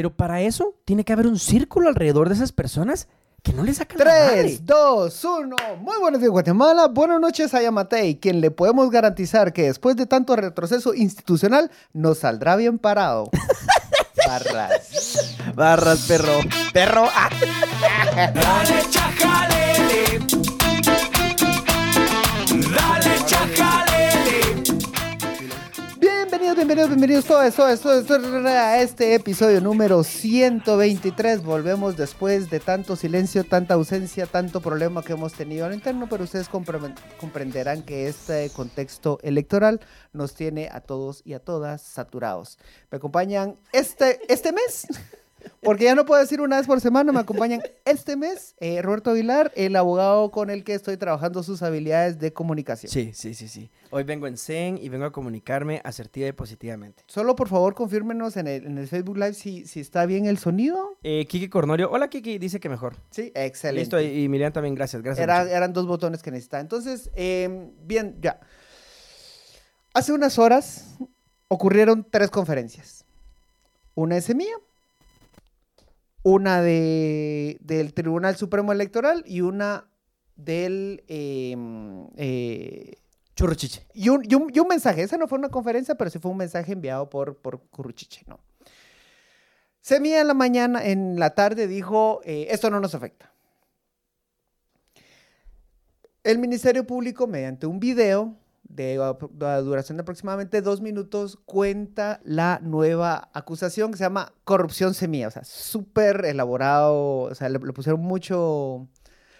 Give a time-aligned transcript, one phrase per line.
[0.00, 3.06] Pero para eso tiene que haber un círculo alrededor de esas personas
[3.42, 4.42] que no le sacan la madre.
[4.44, 5.56] 3, 2, 1.
[5.78, 6.88] Muy buenos días, Guatemala.
[6.88, 12.20] Buenas noches a Yamatei, quien le podemos garantizar que después de tanto retroceso institucional nos
[12.20, 13.28] saldrá bien parado.
[14.26, 15.36] Barras.
[15.54, 16.40] Barras, perro.
[16.72, 17.04] Perro.
[17.14, 17.28] ah.
[18.32, 19.59] Dale chajalele.
[26.70, 27.24] Bienvenidos, bienvenidos,
[27.56, 31.42] todos, todos a este episodio número 123.
[31.42, 36.22] Volvemos después de tanto silencio, tanta ausencia, tanto problema que hemos tenido al interno, pero
[36.22, 39.80] ustedes compre- comprenderán que este contexto electoral
[40.12, 42.56] nos tiene a todos y a todas saturados.
[42.92, 44.86] Me acompañan este, este mes.
[45.62, 49.10] Porque ya no puedo decir una vez por semana, me acompañan este mes eh, Roberto
[49.10, 52.90] Aguilar, el abogado con el que estoy trabajando sus habilidades de comunicación.
[52.90, 53.70] Sí, sí, sí, sí.
[53.90, 57.02] Hoy vengo en Zen y vengo a comunicarme asertiva y positivamente.
[57.06, 60.38] Solo por favor confírmenos en el, en el Facebook Live si, si está bien el
[60.38, 60.96] sonido.
[61.02, 61.90] Eh, Kiki Cornorio.
[61.90, 62.38] Hola, Kiki.
[62.38, 62.96] Dice que mejor.
[63.10, 63.80] Sí, excelente.
[63.80, 64.00] Listo.
[64.00, 65.02] Y, y Miriam también, gracias.
[65.02, 65.22] Gracias.
[65.24, 66.60] Era- eran dos botones que necesitaba.
[66.60, 68.40] Entonces, eh, bien, ya.
[69.92, 70.96] Hace unas horas
[71.48, 73.04] ocurrieron tres conferencias.
[73.96, 74.54] Una es mía,
[76.22, 79.88] una de, del Tribunal Supremo Electoral y una
[80.36, 81.02] del...
[81.08, 81.56] eh,
[82.16, 82.96] eh,
[83.36, 83.86] Churro chiche.
[83.94, 85.02] y, un, y un- y un mensaje.
[85.02, 88.38] Esa no fue una conferencia, pero sí fue un mensaje enviado por, por Curruchiche, ¿no?
[89.80, 93.32] Semilla en la mañana, en la tarde, dijo, eh, esto no nos afecta.
[96.22, 98.36] El Ministerio Público, mediante un video
[98.70, 98.96] de
[99.62, 105.28] duración de aproximadamente dos minutos, cuenta la nueva acusación que se llama corrupción semilla.
[105.28, 108.86] O sea, súper elaborado, o sea, le, le pusieron mucho...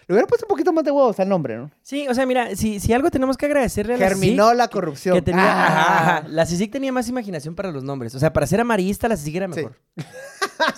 [0.07, 1.71] Le hubieran puesto un poquito más de huevos al nombre, ¿no?
[1.83, 4.67] Sí, o sea, mira, si, si algo tenemos que agradecerle a la Germinó CICIG, la
[4.67, 5.15] corrupción.
[5.15, 6.17] que tenía, Ah.
[6.17, 6.27] ajá.
[6.27, 8.13] La CICIG tenía más imaginación para los nombres.
[8.15, 9.79] O sea, para ser amarillista, la CICIG era mejor.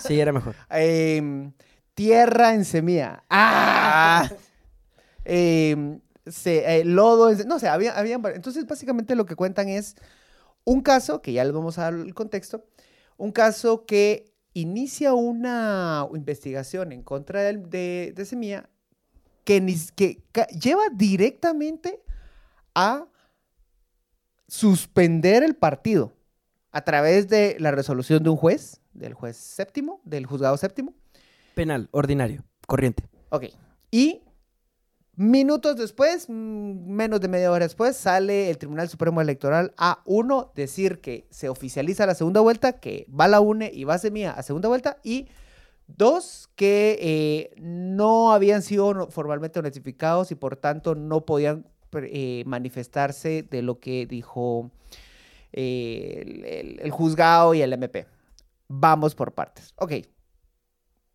[0.06, 0.54] Sí, era mejor.
[0.70, 1.52] Em,
[1.94, 3.24] tierra en semilla.
[3.28, 4.30] ¡Ah!
[5.24, 9.96] Em, se- eh, lodo No sé, había, habían vari- Entonces, básicamente lo que cuentan es
[10.64, 12.64] un caso, que ya les vamos a dar el contexto,
[13.16, 18.68] un caso que inicia una investigación en contra del- de, de Semilla
[19.44, 19.62] que,
[19.94, 22.00] que ca- lleva directamente
[22.74, 23.06] a
[24.48, 26.12] suspender el partido
[26.70, 30.94] a través de la resolución de un juez, del juez séptimo, del juzgado séptimo.
[31.54, 33.04] Penal, ordinario, corriente.
[33.30, 33.44] Ok.
[33.90, 34.22] Y
[35.16, 40.52] minutos después, mm, menos de media hora después, sale el Tribunal Supremo Electoral a uno
[40.54, 44.42] decir que se oficializa la segunda vuelta, que va la UNE y va Semilla a
[44.42, 45.28] segunda vuelta, y
[45.86, 53.42] dos, que eh, no habían sido formalmente notificados y por tanto no podían eh, manifestarse
[53.48, 54.70] de lo que dijo
[55.52, 58.06] eh, el, el- el juzgado y el MP.
[58.68, 59.72] Vamos por partes.
[59.76, 59.92] Ok.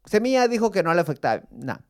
[0.05, 1.83] Semilla dijo que no le afectaba nada.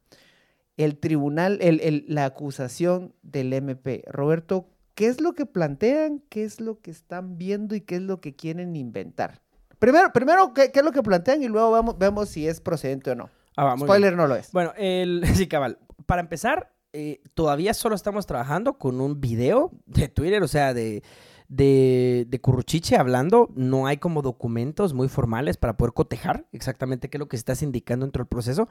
[0.79, 4.03] El tribunal, el- el- la acusación del MP.
[4.07, 6.23] Roberto, ¿qué es lo que plantean?
[6.29, 9.41] ¿Qué es lo que están viendo y qué es lo que quieren inventar?
[9.77, 13.11] Primero, primero ¿qué, qué es lo que plantean y luego vemos, vemos si es procedente
[13.11, 13.29] o no.
[13.57, 13.87] Ah, va, bien.
[13.87, 14.51] Spoiler no lo es.
[14.53, 15.77] Bueno, el, sí, cabal.
[16.05, 21.03] Para empezar, eh, todavía solo estamos trabajando con un video de Twitter, o sea, de,
[21.49, 23.49] de, de Curruchiche hablando.
[23.55, 27.61] No hay como documentos muy formales para poder cotejar exactamente qué es lo que estás
[27.61, 28.69] indicando dentro del proceso.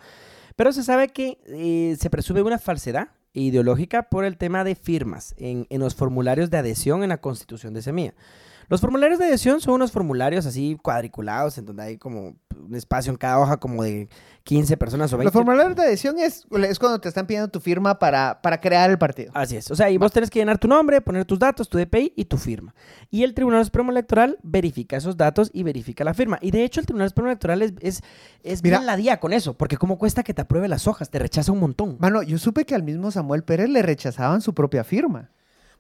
[0.59, 5.37] Pero se sabe que eh, se presume una falsedad ideológica por el tema de firmas
[5.39, 8.15] en, en los formularios de adhesión en la constitución de Semilla.
[8.69, 13.11] Los formularios de adhesión son unos formularios así cuadriculados en donde hay como un espacio
[13.11, 14.09] en cada hoja como de
[14.45, 15.27] 15 personas o 20.
[15.27, 18.91] Los formularios de adhesión es, es cuando te están pidiendo tu firma para, para crear
[18.91, 19.31] el partido.
[19.35, 19.71] Así es.
[19.71, 22.27] O sea, y vos tenés que llenar tu nombre, poner tus datos, tu DPI y
[22.27, 22.75] tu firma.
[23.11, 26.39] Y el Tribunal Supremo Electoral verifica esos datos y verifica la firma.
[26.43, 28.03] Y de hecho, el Tribunal Supremo Electoral es, es,
[28.43, 28.79] es Mira.
[28.79, 31.53] bien la día con eso, porque cómo cuesta que te apruebe las hojas, te rechaza
[31.53, 31.97] un montón.
[32.01, 35.31] Mano, yo supe que al mismo Samuel Pérez le rechazaban su propia firma.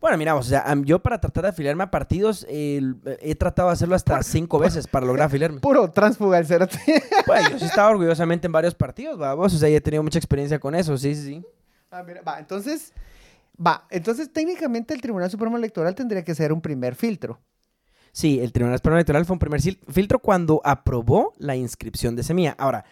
[0.00, 3.96] Bueno, mira, o sea, yo para tratar de afiliarme a partidos, he tratado de hacerlo
[3.96, 5.60] hasta cinco veces para lograr afiliarme.
[5.60, 6.78] Puro transfuga el cerote.
[7.26, 10.18] Pues yo sí estaba orgullosamente en varios partidos, vamos, o sea, ya he tenido mucha
[10.18, 11.44] experiencia con eso, sí, sí, sí.
[11.90, 12.92] Ah, mira, va, entonces,
[13.54, 17.40] va, entonces técnicamente el Tribunal Supremo Electoral tendría que ser un primer filtro.
[18.12, 22.54] Sí, el Tribunal Supremo Electoral fue un primer filtro cuando aprobó la inscripción de Semilla.
[22.58, 22.84] Ahora,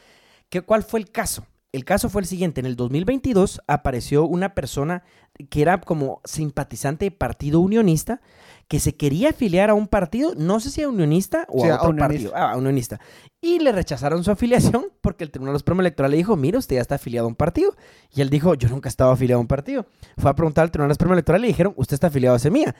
[0.48, 1.46] ¿qué, ¿cuál fue el caso?
[1.72, 2.60] El caso fue el siguiente.
[2.60, 5.02] En el 2022 apareció una persona
[5.50, 8.20] que era como simpatizante de partido unionista
[8.68, 11.76] que se quería afiliar a un partido, no sé si a unionista o Sí, a
[11.76, 12.08] otro unionista.
[12.08, 12.32] partido.
[12.34, 13.00] Ah, a unionista.
[13.40, 16.82] Y le rechazaron su afiliación porque el Tribunal Supremo Electoral le dijo, mira, usted ya
[16.82, 17.76] está afiliado a un partido.
[18.14, 19.86] Y él dijo, yo nunca he estado afiliado a un partido.
[20.18, 22.74] Fue a preguntar al Tribunal Supremo Electoral y le dijeron, usted está afiliado a Semilla.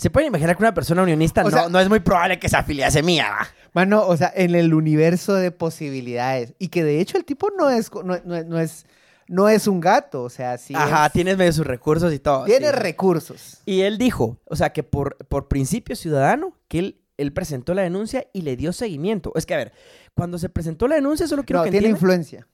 [0.00, 2.56] Se pueden imaginar que una persona unionista no, sea- no es muy probable que se
[2.56, 3.48] afilie a Semilla, ¿va?
[3.74, 6.54] Mano, o sea, en el universo de posibilidades.
[6.58, 8.86] Y que de hecho el tipo no es, no, no- no es,
[9.28, 12.44] no es un gato, o sea, sí Ajá, es- tienes medio sus recursos y todo.
[12.46, 12.72] tiene sí.
[12.72, 13.58] recursos.
[13.66, 17.82] Y él dijo, o sea, que por, por principio ciudadano, que él, él presentó la
[17.82, 19.32] denuncia y le dio seguimiento.
[19.36, 19.72] Es que, a ver,
[20.14, 22.46] cuando se presentó la denuncia, solo quiero No, que tiene entiendan- influencia.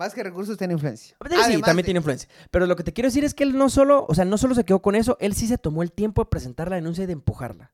[0.00, 1.14] Más que recursos, tiene influencia.
[1.20, 2.26] Sí, Además también de- tiene influencia.
[2.50, 4.54] Pero lo que te quiero decir es que él no solo, o sea, no solo
[4.54, 7.06] se quedó con eso, él sí se tomó el tiempo de presentar la denuncia y
[7.06, 7.70] de empujarla.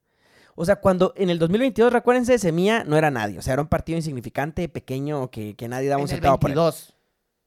[0.56, 3.38] O sea, cuando en el 2022, recuérdense, Semilla no era nadie.
[3.38, 6.56] O sea, era un partido insignificante, pequeño, que, que nadie daba un centavo por él.
[6.56, 6.96] 22.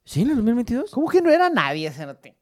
[0.05, 0.91] ¿Sí, en el 2022?
[0.91, 2.37] ¿Cómo que no era nadie ese note?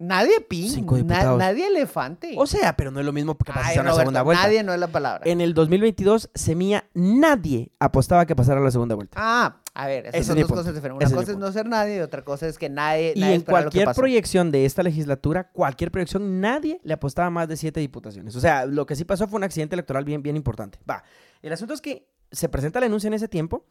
[0.00, 2.34] Nadie pin, na- nadie elefante.
[2.36, 4.42] O sea, pero no es lo mismo que pasase Ay, a una Roberto, segunda vuelta.
[4.44, 5.22] nadie no es la palabra.
[5.28, 9.16] En el 2022, Semilla, nadie apostaba que pasara a la segunda vuelta.
[9.20, 11.08] Ah, a ver, esas Ese son es mi dos cosas diferentes.
[11.08, 13.40] Una cosa es no ser nadie y otra cosa es que nadie, Y nadie en
[13.40, 17.80] lo que cualquier proyección de esta legislatura, cualquier proyección, nadie le apostaba más de siete
[17.80, 18.36] diputaciones.
[18.36, 20.78] O sea, lo que sí pasó fue un accidente electoral bien, bien importante.
[20.88, 21.02] Va,
[21.42, 23.64] el asunto es que se presenta la denuncia en ese tiempo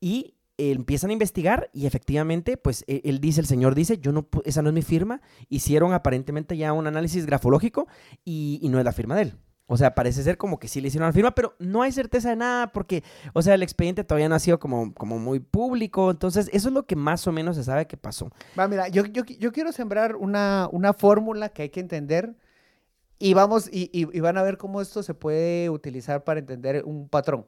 [0.00, 4.28] y empiezan a investigar y efectivamente, pues eh, él dice, el señor dice, yo no,
[4.44, 5.20] esa no es mi firma.
[5.48, 7.86] Hicieron aparentemente ya un análisis grafológico
[8.24, 9.34] y, y no es la firma de él.
[9.70, 12.30] O sea, parece ser como que sí le hicieron la firma, pero no hay certeza
[12.30, 16.10] de nada porque, o sea, el expediente todavía no ha sido como, como muy público.
[16.10, 18.30] Entonces, eso es lo que más o menos se sabe que pasó.
[18.58, 22.34] Va, mira, yo, yo, yo quiero sembrar una, una fórmula que hay que entender
[23.18, 26.82] y vamos, y, y- y van a ver cómo esto se puede utilizar para entender
[26.86, 27.44] un patrón.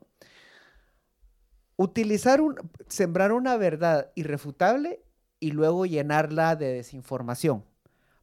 [1.83, 2.57] Utilizar un,
[2.89, 5.03] sembrar una verdad irrefutable
[5.39, 7.65] y luego llenarla de desinformación.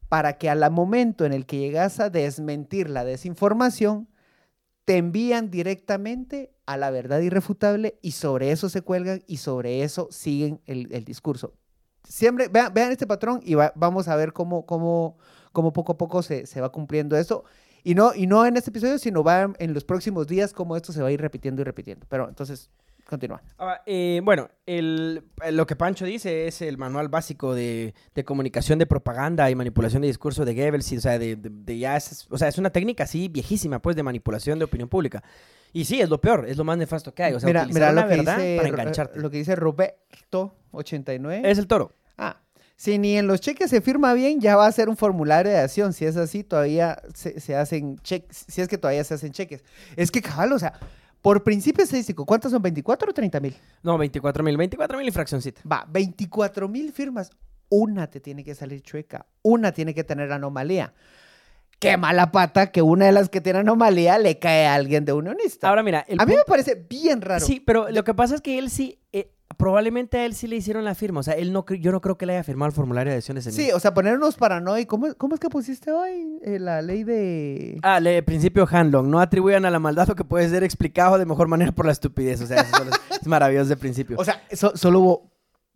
[0.08, 4.06] Para que al momento en el que llegas a desmentir la desinformación,
[4.84, 10.06] te envían directamente a la verdad irrefutable y sobre eso se cuelgan y sobre eso
[10.12, 11.52] siguen el, el discurso.
[12.04, 15.18] Siempre, vean, vean este patrón y va- vamos a ver cómo, cómo,
[15.52, 17.42] cómo poco a poco se, se va cumpliendo esto.
[17.82, 20.92] Y no, y no en este episodio, sino va en los próximos días cómo esto
[20.92, 22.06] se va a ir repitiendo y repitiendo.
[22.08, 22.70] Pero entonces,
[23.08, 23.42] continúa.
[23.58, 28.24] Ah, eh, bueno, el- eh, lo que Pancho dice es el manual básico de, de
[28.24, 30.92] comunicación de propaganda y manipulación de discurso de Goebbels.
[30.92, 33.80] y, o sea, de, de- de ya es, o sea, es una técnica así viejísima,
[33.80, 35.22] pues, de manipulación de opinión pública.
[35.72, 37.32] Y sí, es lo peor, es lo más nefasto que hay.
[37.34, 37.78] O sea, mira, lo que,
[38.16, 39.18] verdad dice, para Ro- engancharte.
[39.20, 41.42] lo que dice Roberto 89.
[41.50, 41.92] Es el toro.
[42.16, 42.40] Ah,
[42.76, 45.58] si ni en los cheques se firma bien, ya va a ser un formulario de
[45.58, 45.92] acción.
[45.92, 48.44] Si es así, todavía se, se hacen cheques.
[48.48, 49.64] Si es que todavía se hacen cheques.
[49.96, 50.74] Es que, cabal, o sea,
[51.22, 52.62] por principio estadístico, ¿cuántos son?
[52.62, 53.56] ¿24 o 30 mil?
[53.82, 55.60] No, 24 mil, 24 mil y fraccioncita.
[55.70, 57.30] Va, 24 mil firmas.
[57.70, 59.26] Una te tiene que salir chueca.
[59.42, 60.94] Una tiene que tener anomalía.
[61.78, 65.12] Qué mala pata que una de las que tiene anomalía le cae a alguien de
[65.12, 65.68] unionista.
[65.68, 67.44] Ahora mira, el a mí punto- me parece bien raro.
[67.44, 70.56] Sí, pero lo que pasa es que él sí, eh, probablemente a él sí le
[70.56, 71.20] hicieron la firma.
[71.20, 73.36] O sea, él no, yo no creo que le haya firmado el formulario de adhesión
[73.36, 74.88] ese Sí, o sea, ponernos paranoicos.
[74.88, 77.78] ¿Cómo, ¿Cómo es que pusiste hoy eh, la ley de...?
[77.82, 79.10] Ah, le, principio Hanlon.
[79.10, 81.92] No atribuyan a la maldad lo que puede ser explicado de mejor manera por la
[81.92, 82.40] estupidez.
[82.40, 84.16] O sea, eso solo es, es maravilloso de principio.
[84.18, 85.30] O sea, so- solo hubo...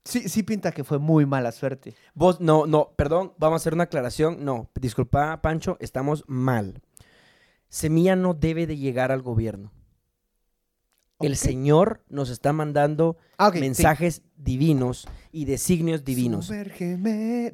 [0.05, 1.95] Sí, sí pinta que fue muy mala suerte.
[2.15, 4.45] Vos, no, no, perdón, vamos a hacer una aclaración.
[4.45, 6.81] No, disculpa, Pancho, estamos mal.
[7.69, 9.71] Semilla no debe de llegar al gobierno.
[11.27, 11.37] El.
[11.37, 13.61] Señor nos está mandando Ah, sí.
[13.61, 16.51] mensajes divinos y designios divinos.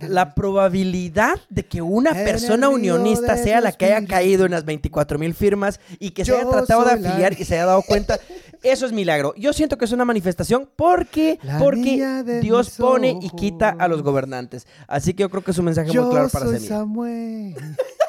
[0.01, 4.65] La probabilidad de que una En persona unionista sea la que haya caído en las
[4.65, 7.67] 24 mil firmas y que se Yo haya tratado de la afiliar y se haya
[7.67, 8.19] dado cuenta,
[8.63, 9.35] eso es milagro.
[9.37, 14.03] Yo siento que es una manifestación porque, La porque Dios pone y quita a los
[14.03, 14.67] gobernantes.
[14.87, 16.59] Así que yo creo que es un mensaje muy claro para.
[16.59, 17.55] Samuel.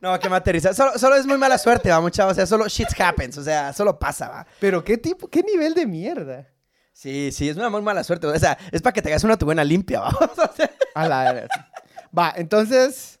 [0.00, 0.72] No, que materializa.
[0.74, 2.26] Solo, solo es muy mala suerte, va, mucha.
[2.26, 3.36] O sea, solo shit happens.
[3.38, 4.46] O sea, solo pasa, va.
[4.58, 6.48] Pero qué tipo, qué nivel de mierda.
[6.92, 8.26] Sí, sí, es una muy mala suerte.
[8.26, 10.08] O sea, es para que te hagas una tu buena limpia, va.
[10.20, 11.70] O sea, A la verga.
[12.16, 13.20] Va, entonces.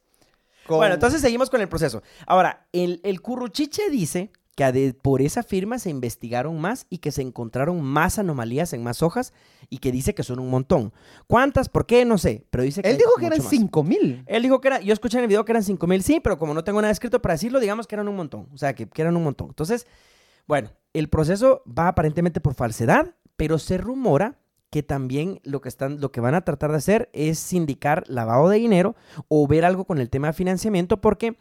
[0.66, 2.02] con- Bueno, entonces seguimos con el proceso.
[2.26, 7.12] Ahora, el, el curruchiche dice que de- por esa firma se investigaron más y que
[7.12, 9.32] se encontraron más anomalías en más hojas
[9.68, 10.92] y que dice que son un montón.
[11.26, 11.68] ¿Cuántas?
[11.68, 12.04] ¿Por qué?
[12.04, 13.48] No sé, pero dice que Él dijo que eran más.
[13.48, 14.22] 5 mil.
[14.26, 16.38] Él dijo que era, yo escuché en el video que eran 5 mil, sí, pero
[16.38, 18.48] como no tengo nada escrito para decirlo, digamos que eran un montón.
[18.52, 19.48] O sea, que, que eran un montón.
[19.48, 19.86] Entonces,
[20.46, 24.36] bueno, el proceso va aparentemente por falsedad, pero se rumora
[24.70, 28.48] que también lo que, están, lo que van a tratar de hacer es sindicar lavado
[28.48, 28.94] de dinero
[29.28, 31.36] o ver algo con el tema de financiamiento, porque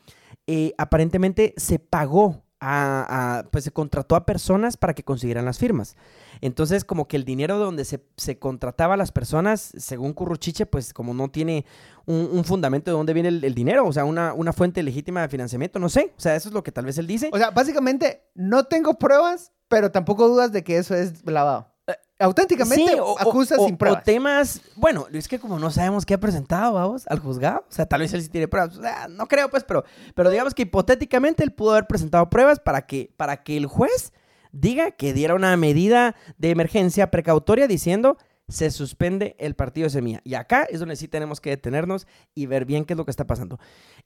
[0.47, 5.95] eh, aparentemente se pagó a, pues se contrató a personas para que consiguieran las firmas.
[6.41, 11.13] Entonces, como que el dinero donde se, contrataba a las personas, según Curruchiche, pues como
[11.13, 11.65] no tiene
[12.05, 15.21] un, un fundamento de dónde viene el, el dinero, o sea, una, una fuente legítima
[15.21, 16.13] de financiamiento, no sé.
[16.17, 17.29] O sea, eso es lo que tal vez él dice.
[17.33, 21.73] O sea, básicamente, no tengo pruebas, pero tampoco dudas de que eso es lavado.
[22.21, 24.03] Auténticamente Sí, o- acusa o- sin o pruebas.
[24.03, 27.85] temas, bueno, es que como no sabemos qué ha presentado, vamos, al juzgado, o sea,
[27.85, 29.85] tal vez él sí tiene pruebas, o sea, no creo pues, pero,
[30.15, 34.11] pero digamos que hipotéticamente él pudo haber presentado pruebas para que, para que el juez
[34.51, 38.17] diga que diera una medida de emergencia precautoria diciendo
[38.49, 40.21] se suspende el partido de Semilla.
[40.25, 43.11] Y acá es donde sí tenemos que detenernos y ver bien qué es lo que
[43.11, 43.59] está pasando.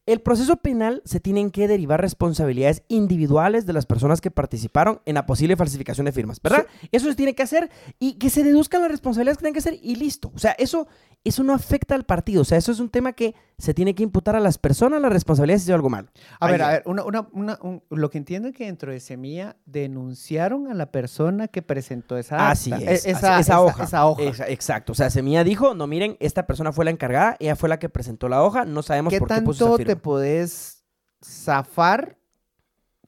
[0.05, 5.15] El proceso penal se tienen que derivar responsabilidades individuales de las personas que participaron en
[5.15, 6.67] la posible falsificación de firmas, ¿verdad?
[6.91, 9.79] Eso se tiene que hacer y que se deduzcan las responsabilidades que tienen que hacer
[9.81, 10.31] y listo.
[10.35, 10.87] O sea, eso,
[11.23, 12.41] eso no afecta al partido.
[12.41, 15.13] O sea, eso es un tema que se tiene que imputar a las personas las
[15.13, 16.09] responsabilidades si hizo algo malo.
[16.41, 18.99] A ver, a ver, una, una, una- un- lo que entiendo es que dentro de
[18.99, 23.05] Semilla denunciaron a la persona que presentó esa Así acta, es.
[23.05, 23.83] e- así- esa, esa, hoja.
[23.85, 24.23] esa hoja.
[24.33, 24.91] Exa- exacto.
[24.91, 27.89] O sea, Semilla dijo, no miren, esta persona fue la encargada, ella fue la que
[27.89, 30.83] presentó la hoja, no sabemos ¿Qué por qué puso tanto esa te podés
[31.23, 32.17] zafar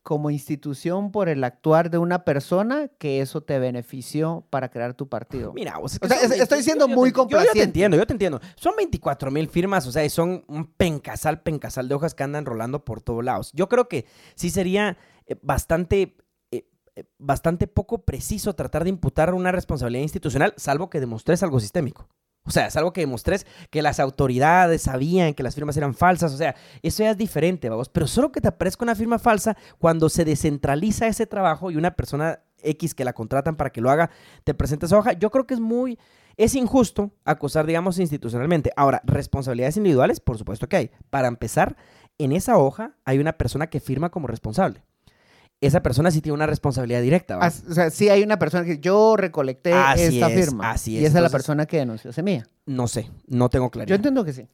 [0.03, 5.09] como institución por el actuar de una persona que eso te benefició para crear tu
[5.09, 5.51] partido?
[5.51, 8.05] Mira, o sea, O sea, son- estoy siendo muy te- Yo, yo te entiendo, yo
[8.05, 8.39] te entiendo.
[8.55, 12.45] Son 24 mil firmas, o sea, y son un pencasal, pencasal de hojas que andan
[12.45, 13.51] rolando por todos lados.
[13.53, 14.05] Yo creo que
[14.35, 14.95] sí sería
[15.27, 16.15] eh, bastante,
[17.17, 22.07] bastante poco preciso tratar de imputar una responsabilidad institucional, salvo que demostres algo sistémico.
[22.47, 26.31] O sea, salvo que demostres que las autoridades sabían que las firmas eran falsas.
[26.31, 27.89] O sea, eso ya es diferente, vamos.
[27.89, 31.95] Pero solo que te aparezca una firma falsa cuando se descentraliza ese trabajo y una
[31.95, 34.11] persona X que la contratan para que lo haga,
[34.43, 35.13] te presenta esa hoja.
[35.13, 35.97] Yo creo que es muy,
[36.37, 38.71] es injusto acusar, digamos, institucionalmente.
[38.75, 40.91] Ahora, responsabilidades individuales, por supuesto que hay.
[41.09, 41.75] Para empezar,
[42.19, 44.83] en esa hoja hay una persona que firma como responsable.
[45.65, 47.37] Esa persona sí tiene una responsabilidad directa.
[47.39, 50.71] O sea, sí hay una persona que yo recolecté Así esta es, firma.
[50.71, 51.09] así Y es.
[51.09, 52.47] esa es la persona que denunció Semilla.
[52.65, 53.95] No sé, no tengo Yo claridad.
[53.95, 54.47] entiendo que sí.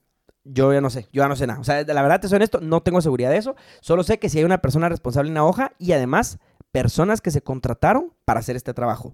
[0.44, 1.60] Yo ya no sé, yo ya no sé nada.
[1.60, 3.56] O sea, la verdad te soy honesto, no tengo seguridad de eso.
[3.80, 6.40] Solo sé que si hay una persona responsable en la hoja y además
[6.72, 9.14] personas que se contrataron para hacer este trabajo.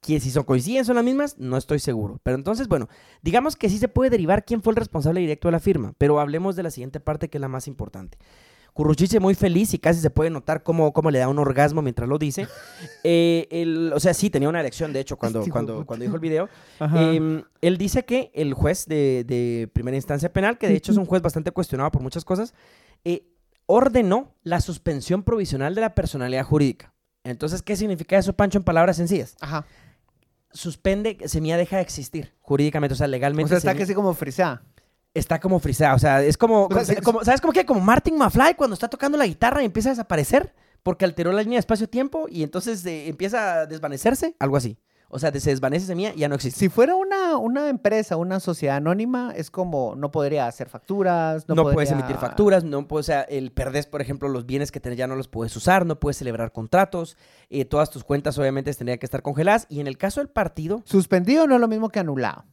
[0.00, 2.20] Que si son coinciden son las mismas, no estoy seguro.
[2.22, 2.88] Pero entonces, bueno,
[3.20, 6.20] digamos que sí se puede derivar quién fue el responsable directo de la firma, pero
[6.20, 8.16] hablemos de la siguiente parte que es la más importante.
[8.72, 12.08] Curruchiche muy feliz y casi se puede notar cómo, cómo le da un orgasmo mientras
[12.08, 12.46] lo dice.
[13.02, 16.48] Eh, o sea, sí, tenía una erección, de hecho, cuando, cuando, cuando dijo el video.
[16.80, 20.98] Em, él dice que el juez de, de primera instancia penal, que de hecho es
[20.98, 22.52] un juez bastante cuestionado por muchas cosas,
[23.04, 23.26] eh,
[23.66, 26.92] ordenó la suspensión provisional de la personalidad jurídica.
[27.24, 29.36] Entonces, ¿qué significa eso, Pancho, en palabras sencillas?
[29.40, 29.64] Ajá.
[30.52, 33.48] Suspende, Semilla deja de existir jurídicamente, o sea, O legalmente.
[33.50, 34.62] sea, está casi como frisada.
[35.14, 36.68] Está como frisada, o sea, es como,
[37.02, 37.66] como- ¿sabes cómo que?
[37.66, 41.42] Como Martin McFly cuando está tocando la guitarra y empieza a desaparecer porque alteró la
[41.42, 44.78] línea de espacio-tiempo y entonces eh, empieza a desvanecerse, algo así.
[45.12, 46.56] O sea, se desvanece Semilla y ya no existe.
[46.60, 51.56] Si fuera una, una empresa, una sociedad anónima, es como no podría hacer facturas, no,
[51.56, 54.78] No, puedes emitir facturas, no puedes, o sea, el perdés, por ejemplo, los bienes que
[54.78, 57.16] tenés ya no los puedes usar, no puedes celebrar contratos,
[57.48, 60.80] eh, todas tus cuentas obviamente tendrían que estar congeladas y en el caso del partido,
[60.84, 62.44] Suspendido no es lo mismo que anulado.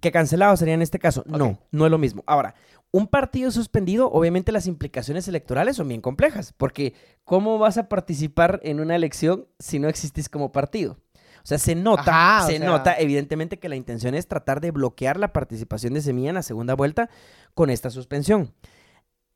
[0.00, 2.22] Que cancelado sería en este caso, no, no es lo mismo.
[2.26, 2.54] Ahora,
[2.92, 6.94] un partido suspendido, obviamente las implicaciones electorales son bien complejas, porque
[7.24, 10.98] ¿cómo vas a participar en una elección si no existís como partido?
[11.42, 12.02] O sea, se nota,
[12.38, 16.02] Ajá, se sea- nota evidentemente que la intención es tratar de bloquear la participación de
[16.02, 17.08] Semilla en la segunda vuelta
[17.54, 18.52] con esta suspensión.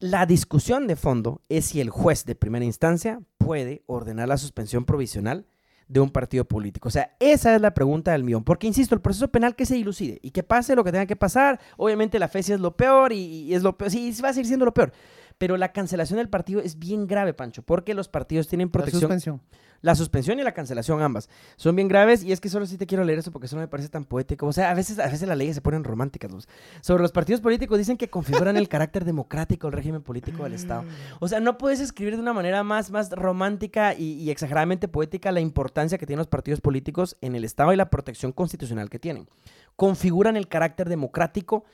[0.00, 4.84] La discusión de fondo es si el juez de primera instancia puede ordenar la suspensión
[4.84, 5.46] provisional
[5.88, 6.88] de un partido político.
[6.88, 8.44] O sea, esa es la pregunta del millón.
[8.44, 11.16] Porque, insisto, el proceso penal que se dilucide y que pase lo que tenga que
[11.16, 11.60] pasar.
[11.76, 13.90] Obviamente la fe sí es lo peor y, y es lo peor.
[13.90, 14.92] Sí, va a seguir siendo lo peor.
[15.38, 19.00] Pero la cancelación del partido es bien grave, Pancho, porque los partidos tienen La protección.
[19.00, 19.40] suspensión.
[19.80, 22.86] La suspensión y la cancelación ambas son bien graves y es que solo sí te
[22.86, 24.46] quiero leer eso porque eso no me parece tan poético.
[24.46, 26.32] O sea, a veces, a veces las leyes se ponen románticas.
[26.32, 26.48] Luz.
[26.80, 30.84] Sobre los partidos políticos dicen que configuran el carácter democrático del régimen político del Estado.
[31.20, 35.30] O sea, no puedes escribir de una manera más, más romántica y, y exageradamente poética
[35.32, 38.98] la importancia que tienen los partidos políticos en el Estado y la protección constitucional que
[38.98, 39.28] tienen.
[39.76, 41.64] Configuran el carácter democrático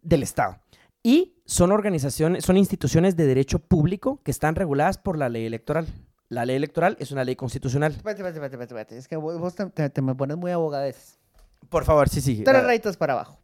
[0.00, 0.56] del Estado.
[1.02, 5.86] Y son organizaciones, son instituciones de derecho público que están reguladas por la ley electoral.
[6.28, 7.92] La ley electoral es una ley constitucional.
[7.92, 8.96] Espérate, espérate, espérate.
[8.96, 11.18] Es que vos te, te- te me pones muy abogadez.
[11.68, 12.42] Por favor, sí, sí.
[12.44, 13.38] Tres rayitas para abajo.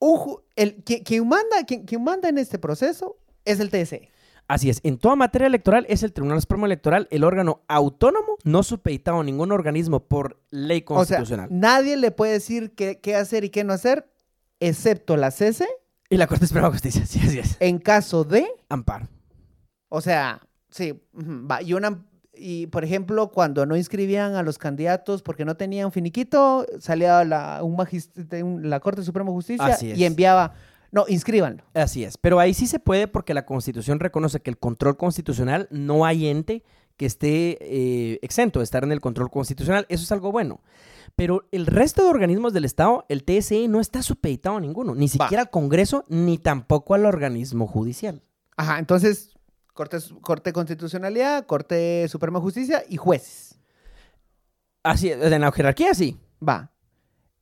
[0.00, 4.10] Un el, quien, quien manda, quien, quien manda en este proceso es el TSE.
[4.46, 4.80] Así es.
[4.82, 9.24] En toda materia electoral es el Tribunal Supremo Electoral el órgano autónomo, no supeditado a
[9.24, 11.48] ningún organismo por ley O sea, constitucional.
[11.50, 14.08] nadie le puede decir qué, qué hacer y qué no hacer,
[14.60, 15.66] excepto la CESE,
[16.10, 17.56] y la Corte Suprema de Justicia, sí, así es.
[17.60, 19.08] en caso de, Amparo.
[19.88, 25.22] o sea, sí, va, y una, y por ejemplo, cuando no inscribían a los candidatos
[25.22, 29.98] porque no tenían finiquito, salía la, un- la Corte Suprema de Justicia Así es.
[29.98, 30.54] y enviaba,
[30.92, 31.64] no, inscríbanlo.
[31.74, 32.16] Así es.
[32.16, 36.28] Pero ahí sí se puede porque la Constitución reconoce que el control constitucional no hay
[36.28, 36.64] ente
[36.98, 39.86] que esté eh, exento de estar en el control constitucional.
[39.88, 40.60] Eso es algo bueno.
[41.16, 45.08] Pero el resto de organismos del Estado, el TSE no está supeditado a ninguno, ni
[45.08, 48.22] siquiera al Congreso, ni tampoco al organismo judicial.
[48.56, 49.30] Ajá, entonces,
[49.72, 53.58] Corte, Corte Constitucionalidad, Corte Suprema de Justicia y jueces.
[54.82, 56.18] Así, es, en la jerarquía sí.
[56.46, 56.72] Va.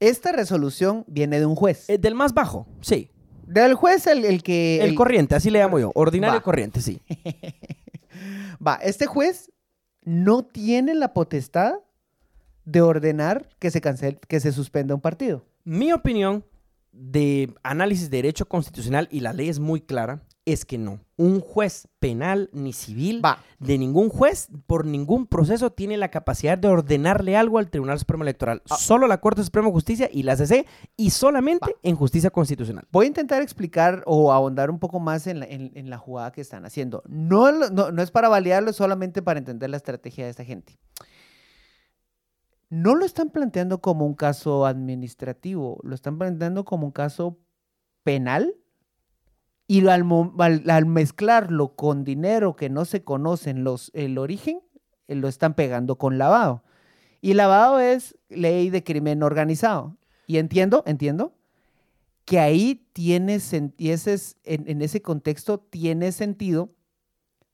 [0.00, 1.88] Esta resolución viene de un juez.
[1.88, 3.10] Eh, del más bajo, sí.
[3.46, 4.82] Del juez el, el que...
[4.82, 5.92] El corriente, así le llamo yo.
[5.94, 6.42] Ordinario Va.
[6.42, 7.00] corriente, sí.
[8.64, 9.52] Va, este juez
[10.02, 11.74] no tiene la potestad
[12.64, 15.44] de ordenar que se cancele, que se suspenda un partido.
[15.64, 16.44] Mi opinión
[16.92, 21.00] de análisis de derecho constitucional, y la ley es muy clara, es que no.
[21.16, 23.42] Un juez penal ni civil, Va.
[23.58, 28.22] de ningún juez, por ningún proceso, tiene la capacidad de ordenarle algo al Tribunal Supremo
[28.22, 28.62] Electoral.
[28.70, 28.76] Ah.
[28.76, 30.64] Solo la Corte Suprema de Justicia y la CC,
[30.96, 31.78] y solamente Va.
[31.82, 32.86] en justicia constitucional.
[32.92, 36.30] Voy a intentar explicar o ahondar un poco más en la, en- en la jugada
[36.32, 37.02] que están haciendo.
[37.08, 40.78] No, no, no es para validarlo, es solamente para entender la estrategia de esta gente.
[42.68, 47.38] No lo están planteando como un caso administrativo, lo están planteando como un caso
[48.02, 48.54] penal.
[49.68, 50.04] Y al,
[50.38, 54.60] al- al mezclarlo con dinero que no se conocen los, el origen,
[55.08, 56.62] eh, lo están pegando con lavado.
[57.20, 59.96] Y lavado es ley de crimen organizado.
[60.28, 61.34] Y entiendo, entiendo,
[62.24, 63.38] que ahí tiene
[63.78, 66.70] y ese es- en, en ese contexto tiene sentido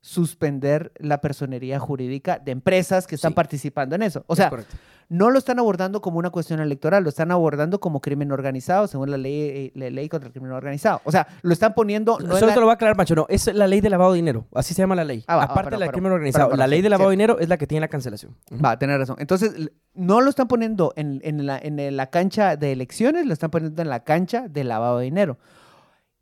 [0.00, 3.36] suspender la personería jurídica de empresas que están Sí.
[3.36, 4.24] participando en eso.
[4.26, 4.74] O Es sea, correcto.
[5.12, 9.10] No lo están abordando como una cuestión electoral, lo están abordando como crimen organizado, según
[9.10, 11.02] la ley, eh, la ley contra el crimen organizado.
[11.04, 12.18] O sea, lo están poniendo...
[12.18, 13.14] no Solo la- te lo voy a aclarar, Macho.
[13.14, 14.46] No, es la ley de lavado de dinero.
[14.54, 15.22] Así se llama la ley.
[15.26, 16.56] Ah, va, ah, Aparte perdón, de la crimen organizado.
[16.56, 18.34] la ley de lavado de dinero es la que tiene la cancelación.
[18.50, 18.62] Ujú.
[18.64, 19.16] Va, tener razón.
[19.18, 19.52] Entonces,
[19.94, 23.82] no lo están poniendo en, en la, en la cancha de elecciones, lo están poniendo
[23.82, 25.36] en la cancha de lavado de dinero.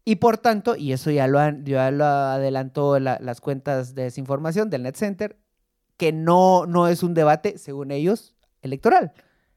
[0.05, 4.03] Y por tanto, y eso ya lo, han- ya lo adelantó la- las cuentas de
[4.05, 5.37] desinformación del Net Center,
[5.97, 9.13] que no, no es un debate, según ellos, electoral.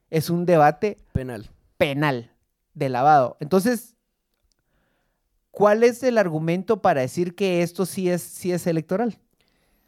[0.09, 1.49] Es un debate Penal.
[1.77, 2.31] penal
[2.73, 3.37] de lavado.
[3.39, 3.95] Entonces,
[5.51, 9.19] ¿cuál es el argumento para decir que esto sí es, sí es electoral?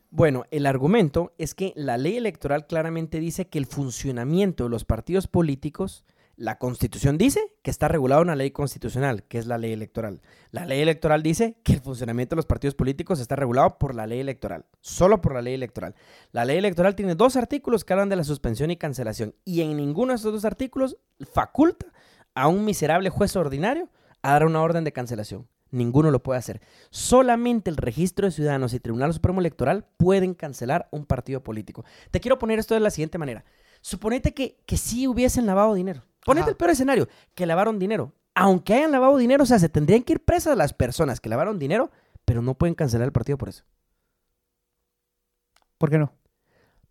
[0.10, 4.86] Bueno, el argumento es que la ley electoral claramente dice que el funcionamiento de los
[4.86, 6.05] partidos políticos,
[6.38, 10.21] la constitución dice que está regulado en una ley constitucional, que es la ley electoral.
[10.52, 14.06] La ley electoral dice que el funcionamiento de los partidos políticos está regulado por la
[14.06, 15.95] ley electoral, solo por la ley electoral.
[16.32, 19.78] La ley electoral tiene dos artículos que hablan de la suspensión y cancelación, y en
[19.78, 20.98] ninguno de esos dos artículos
[21.32, 21.88] faculta
[22.34, 23.89] a un miserable juez ordinario
[24.21, 25.48] a dar una orden de cancelación.
[25.71, 26.62] Ninguno lo puede hacer.
[26.89, 31.86] Solamente el registro de ciudadanos y Tribunal Supremo Electoral pueden cancelar un partido político.
[32.12, 33.45] Te quiero poner esto de la siguiente manera.
[33.82, 36.04] Suponete que, que sí hubiesen lavado dinero.
[36.25, 36.49] Ponete Ajá.
[36.51, 38.11] el peor escenario, que lavaron dinero.
[38.33, 41.57] Aunque hayan lavado dinero, o sea, se tendrían que ir presas las personas que lavaron
[41.59, 41.91] dinero,
[42.25, 43.63] pero no pueden cancelar el partido por eso.
[45.77, 46.13] ¿Por qué no?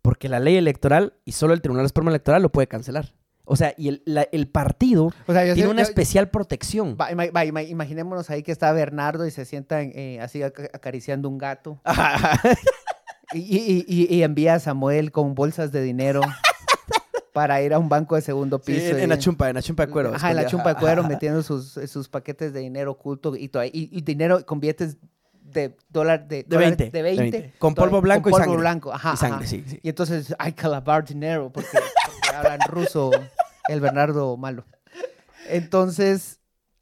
[0.01, 3.13] Porque la ley electoral y solo el Tribunal Supremo Electoral lo puede cancelar.
[3.47, 6.29] O sea, y el, la- el partido O sea, yo tiene sé- una yo- especial
[6.29, 6.97] protección.
[6.99, 10.69] Va, ima- va, ima- imaginémonos ahí que está Bernardo y se sienta eh, así ac-
[10.73, 11.79] acariciando un gato
[13.33, 16.21] y, y- y- y envía a Samuel con bolsas de dinero
[17.35, 18.91] para ir a un banco de segundo Sí, piso.
[18.93, 20.15] en, y- en la chumpa, en la chumpa de cuero.
[20.15, 23.89] Ajá, en la chumpa de cuero metiendo sus, sus paquetes de dinero oculto y, y,
[23.91, 24.95] y dinero con billetes
[25.43, 27.57] de dólar de, De dólares 20, de 20, de 20.
[27.59, 28.59] Con polvo blanco y con polvo sangre.
[28.61, 29.47] blanco, ajá, Y sangre, ajá.
[29.47, 29.79] sí, sí.
[29.83, 33.11] Y entonces hay que lavar dinero porque, porque hablan ruso
[33.67, 34.65] el Bernardo malo.
[35.49, 36.39] Entonces,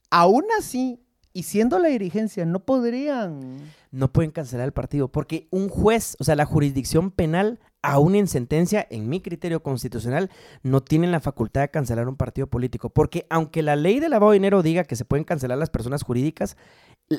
[0.09, 3.59] aún así, y siendo la dirigencia, no podrían...
[3.91, 8.27] no pueden cancelar el partido porque un juez, o sea, la jurisdicción penal, aún en
[8.27, 10.31] sentencia, en mi criterio constitucional,
[10.63, 12.89] no tienen la facultad de cancelar un partido político.
[12.89, 16.01] Porque aunque la ley de lavado de dinero diga que se pueden cancelar las personas
[16.01, 16.57] jurídicas,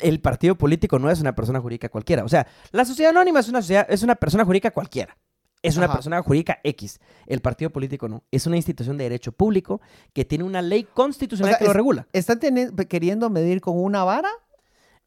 [0.00, 2.24] el partido político no es una persona jurídica cualquiera.
[2.24, 5.16] O sea, la sociedad anónima es una, sociedad, es una persona jurídica cualquiera.
[5.62, 5.94] Es una Ajá.
[5.94, 7.00] persona jurídica X.
[7.27, 8.22] El partido político no.
[8.31, 9.81] Es una institución de derecho público
[10.12, 12.07] que tiene una ley constitucional O sea, que lo regula.
[12.12, 12.38] Están
[12.88, 14.29] queriendo medir con una vara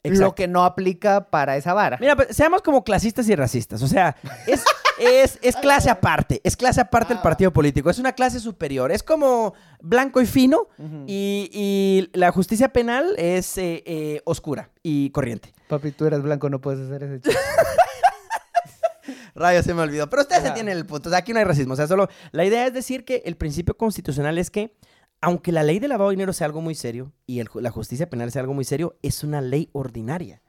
[0.04, 1.98] lo que no aplica para esa vara.
[2.00, 3.82] Mira, pues, seamos como clasistas y racistas.
[3.82, 4.15] O sea,
[4.48, 4.63] es,
[4.99, 6.41] es, es clase aparte.
[6.43, 7.17] Es clase aparte Ah.
[7.17, 7.89] el partido político.
[7.89, 8.91] Es una clase superior.
[8.91, 10.67] Es como blanco y fino.
[11.05, 15.53] Y, y la justicia penal es eh, eh, oscura y corriente.
[15.67, 17.39] Papi, tú eres blanco, no puedes hacer ese chiste.
[19.36, 20.10] Rayo, se me olvidó.
[20.10, 20.49] Pero ustedes Ajá.
[20.49, 21.10] entienden el punto.
[21.10, 21.73] O sea, aquí no hay racismo.
[21.73, 24.75] O sea, solo la idea es decir que el principio constitucional es que,
[25.21, 28.10] aunque la ley de lavado de dinero sea algo muy serio y el la justicia
[28.10, 30.41] penal sea algo muy serio, es una ley ordinaria.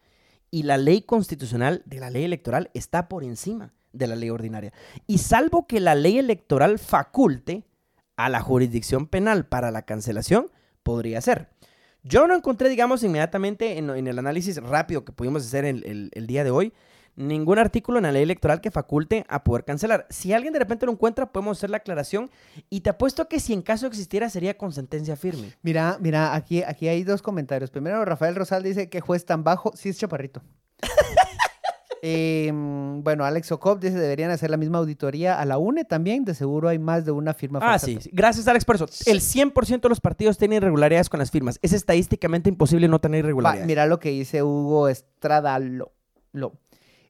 [0.51, 4.73] Y la ley constitucional de la ley electoral está por encima de la ley ordinaria.
[5.07, 7.65] Y salvo que la ley electoral faculte
[8.17, 10.51] a la jurisdicción penal para la cancelación,
[10.83, 11.49] podría ser.
[12.03, 16.11] Yo no encontré, digamos, inmediatamente en, en el análisis rápido que pudimos hacer el, el-
[16.15, 16.73] el día de hoy,
[17.17, 20.07] ningún artículo en la ley electoral que faculte a poder cancelar.
[20.09, 22.31] Si alguien de repente lo encuentra, podemos hacer la aclaración
[22.71, 25.55] y te apuesto que si en caso existiera sería con sentencia firme.
[25.63, 27.71] Mira, mira, aquí, aquí hay dos comentarios.
[27.71, 30.43] Primero, Rafael Rosal dice que juez tan bajo, sí es chaparrito.
[32.03, 36.25] Em, bueno, Alex Ocop dice deberían hacer la misma auditoría a la UNE también.
[36.25, 38.11] De seguro hay más de una firma Ah, sí, sí.
[38.13, 38.87] Gracias, Alex, por eso.
[39.07, 41.59] El 100% de los partidos tienen irregularidades con las firmas.
[41.63, 43.67] Es estadísticamente imposible no tener Va, irregularidades.
[43.67, 45.59] mira lo que dice Hugo Estrada.
[45.59, 45.93] Lo,
[46.33, 46.53] lo.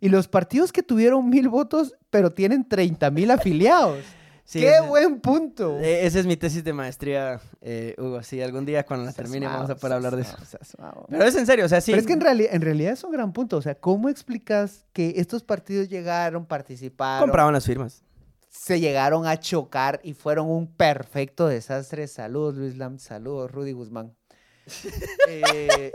[0.01, 4.05] Y los partidos que tuvieron mil votos, pero tienen 30 mil afiliados.
[4.51, 5.79] Sí, ¡Qué buen punto!
[5.79, 8.23] eh, Esa es mi tesis de maestría, eh, Hugo.
[8.23, 10.37] Sí, algún día cuando la termine vamos a poder hablar de eso.
[11.11, 11.93] Pero es en serio, o sea, sí.
[11.93, 13.59] Pero es que en, reali- en realidad es un gran punto.
[13.59, 18.03] O sea, ¿cómo explicas que estos partidos llegaron, participaron, compraban las firmas.
[18.49, 22.07] se llegaron a chocar y fueron un perfecto desastre?
[22.09, 22.99] Saludos, Luis Lam.
[22.99, 24.15] Saludos, Rudy Guzmán.
[25.29, 25.93] Eh,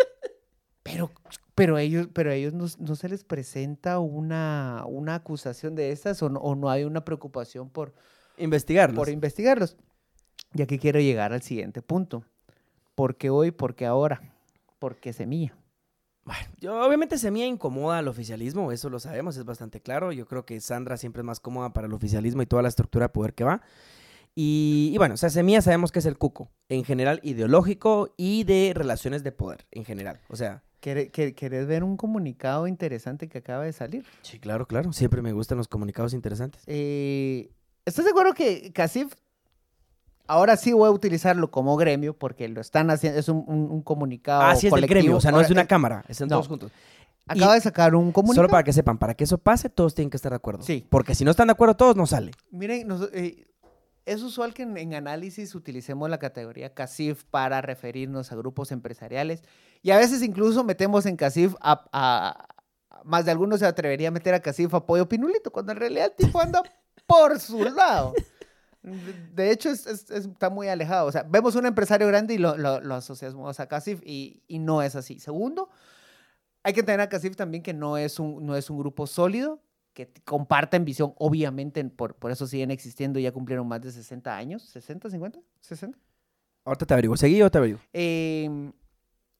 [0.83, 1.11] pero,
[1.55, 6.21] pero ellos, pero a ellos no, no se les presenta una, una acusación de estas
[6.21, 7.95] o no, o no hay una preocupación por,
[8.37, 8.97] Investigarlos.
[8.97, 9.75] por investigarlos.
[10.53, 12.23] Y aquí quiero llegar al siguiente punto.
[12.95, 13.51] ¿Por qué hoy?
[13.51, 14.21] ¿Por qué ahora?
[14.79, 15.55] ¿Por qué semilla?
[16.25, 20.13] Bueno, yo, obviamente Semilla incomoda al oficialismo, eso lo sabemos, es bastante claro.
[20.13, 23.07] Yo creo que Sandra siempre es más cómoda para el oficialismo y toda la estructura
[23.07, 23.61] de poder que va.
[24.35, 28.45] Y, y bueno, o sea, Semilla sabemos que es el cuco, en general ideológico y
[28.45, 30.21] de relaciones de poder, en general.
[30.29, 34.05] O sea, ¿Quere- quer- ¿Querés ver un comunicado interesante que acaba de salir?
[34.21, 34.91] sí, claro, claro.
[34.93, 36.61] Siempre me gustan los comunicados interesantes.
[36.67, 37.51] Eh,
[37.85, 39.13] ¿Estás de acuerdo que Casif,
[40.27, 43.81] ahora sí voy a utilizarlo como gremio porque lo están haciendo, es un, un- un
[43.81, 46.05] comunicado Ah, sí, es del gremio, o sea, no Ahora, es de una eh, cámara,
[46.07, 46.35] están no.
[46.35, 46.71] todos juntos.
[47.25, 48.43] Acaba de sacar un comunicado.
[48.43, 50.61] Solo para que sepan, para que eso pase, todos tienen que estar de acuerdo.
[50.63, 50.85] Sí.
[50.89, 52.31] Porque si no están de acuerdo todos, no sale.
[52.51, 53.47] Miren, nos- eh,
[54.05, 59.41] es usual que en, en análisis utilicemos la categoría CACIF para referirnos a grupos empresariales
[59.81, 62.47] y a veces incluso metemos en CACIF a, a-
[63.05, 66.25] más de algunos se atrevería a meter a CACIF apoyo Pinulito, cuando en realidad el
[66.25, 66.61] tipo anda
[67.05, 68.13] por su lado.
[69.33, 71.07] De- hecho, es- es- es- está muy alejado.
[71.07, 74.59] O sea, vemos un empresario grande y lo, lo- lo asociamos a CACIF y, y
[74.59, 75.19] no es así.
[75.19, 75.69] Segundo,
[76.63, 79.61] hay que tener a CACIF también que no es un, no es un grupo sólido,
[79.93, 84.63] que comparten visión, obviamente, por, por eso siguen existiendo, ya cumplieron más de 60 años,
[84.75, 85.39] ¿60, 50?
[85.61, 85.95] ¿60?
[86.65, 87.15] Ahorita te averiguo.
[87.15, 87.79] Seguí o te averiguo.
[87.93, 88.71] Eh,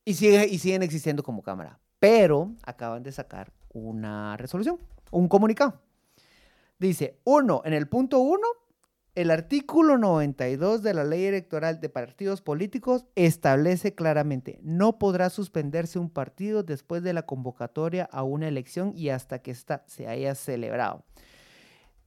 [0.06, 1.80] y, sigue, y siguen existiendo como cámara.
[2.00, 4.78] Pero acaban de sacar una resolución,
[5.10, 5.82] un comunicado.
[6.84, 8.46] Dice, uno, en el punto uno,
[9.16, 15.98] el artículo 92 de la ley electoral de partidos políticos establece claramente, no podrá suspenderse
[15.98, 20.36] un partido después de la convocatoria a una elección y hasta que ésta se haya
[20.36, 21.06] celebrado.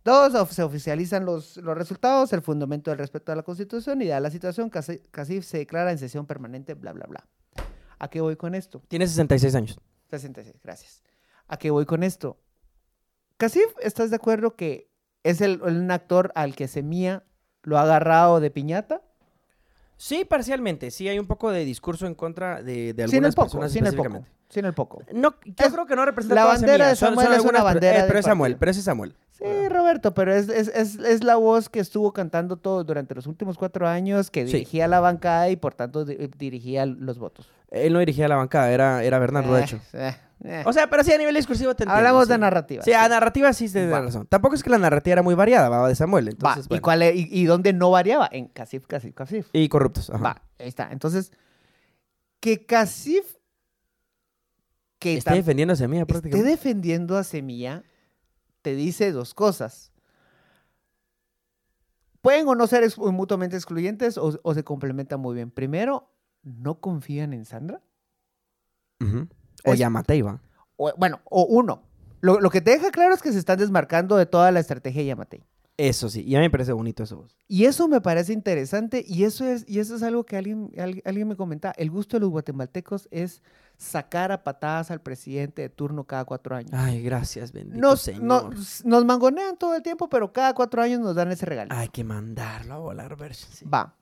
[0.04, 4.20] Dos, se oficializan los, los resultados, el fundamento del respeto a la Constitución y da
[4.20, 7.26] la situación, casi, casi se declara en sesión permanente, bla, bla, bla.
[7.98, 8.82] ¿A qué voy con esto?
[8.88, 9.80] Tiene 66 años.
[10.10, 11.02] 66, gracias.
[11.48, 12.38] ¿A qué voy con esto?
[13.36, 14.88] Casif, ¿estás de acuerdo que
[15.22, 17.24] es el, un actor al que Semilla
[17.62, 19.02] lo ha agarrado de piñata?
[19.98, 20.90] Sí, parcialmente.
[20.90, 23.72] Sí, hay un poco de discurso en contra de, de Sin el algunas poco, personas
[23.72, 24.24] sin el poco.
[24.48, 25.02] Sin el poco.
[25.12, 27.64] No, yo Es- creo que no representa la bandera de Samuel son es una algunas,
[27.64, 29.16] bandera eh, de pero es Samuel, pero ese es Samuel.
[29.30, 33.26] Sí, Roberto, pero es, es, es, es la voz que estuvo cantando todo durante los
[33.26, 34.52] últimos cuatro años, que Sí.
[34.54, 37.50] dirigía la bancada y por tanto di- dirigía los votos.
[37.70, 39.80] Él no dirigía la bancada, era, era Bernardo, de Eh, hecho.
[39.92, 40.62] eh, eh.
[40.66, 42.32] O sea, pero sí, a nivel discursivo te entiendo, Hablamos sí.
[42.32, 42.82] de narrativa.
[42.82, 44.00] Sí, a narrativa sí tienes Va.
[44.02, 44.26] razón.
[44.26, 46.36] Tampoco es que la narrativa era muy variada, va, de Samuel.
[46.44, 48.28] Va, ¿y, cuál e- y, y dónde no variaba?
[48.30, 49.48] En Casif, Casif, Casif.
[49.52, 50.10] Y corruptos.
[50.10, 50.22] ajá.
[50.22, 50.90] Va, ahí está.
[50.92, 51.32] Entonces,
[52.40, 53.36] que Casif
[54.98, 56.50] que Está tam- defendiendo a Semilla esté prácticamente.
[56.50, 57.82] defendiendo a Semilla
[58.62, 59.92] te dice dos cosas.
[62.22, 65.50] Pueden o no ser ex- mutuamente excluyentes o, o se complementan muy bien.
[65.50, 66.10] Primero,
[66.42, 67.82] no confían en Sandra.
[69.00, 69.28] Ujú.
[69.66, 70.40] O Es- Yamatei, va.
[70.76, 71.82] O, bueno, o uno.
[72.20, 75.02] Lo, lo que te deja claro es que se están desmarcando de toda la estrategia
[75.02, 75.44] de Yamatei.
[75.78, 77.26] Eso sí, y a mí me parece bonito eso.
[77.48, 81.02] Y eso me parece interesante y eso es, y eso es algo que alguien, al-
[81.04, 81.74] alguien me comentaba.
[81.76, 83.42] El gusto de los guatemaltecos es
[83.76, 86.70] sacar a patadas al presidente de turno cada cuatro años.
[86.72, 88.54] Ay, gracias, bendito Nos, señor.
[88.54, 91.70] nos, nos mangonean todo el tiempo, pero cada cuatro años nos dan ese regalo.
[91.74, 93.34] Hay que mandarlo a volar, ver.
[93.34, 93.66] sí.
[93.66, 93.94] Va.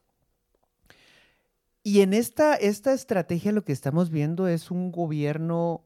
[1.86, 5.84] Y en esta, esta estrategia lo que estamos viendo es un gobierno,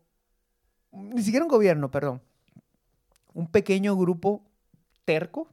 [0.93, 2.23] ni siquiera un gobierno, perdón,
[3.35, 4.45] un pequeño grupo
[5.05, 5.49] terco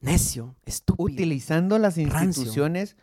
[0.00, 1.04] Necio, estúpido.
[1.14, 2.22] utilizando las rancio.
[2.22, 2.96] instituciones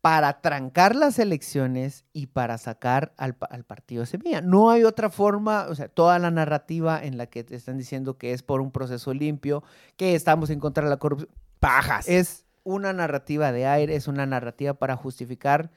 [0.00, 4.40] para trancar las elecciones y para sacar al, al partido Semilla.
[4.40, 8.18] No hay otra forma, o sea, toda la narrativa en la que te están diciendo
[8.18, 9.64] que es por un proceso limpio,
[9.96, 11.28] que estamos en contra de la corrupción,
[11.58, 12.08] Pajas.
[12.08, 15.72] es una narrativa de aire, es una narrativa para justificar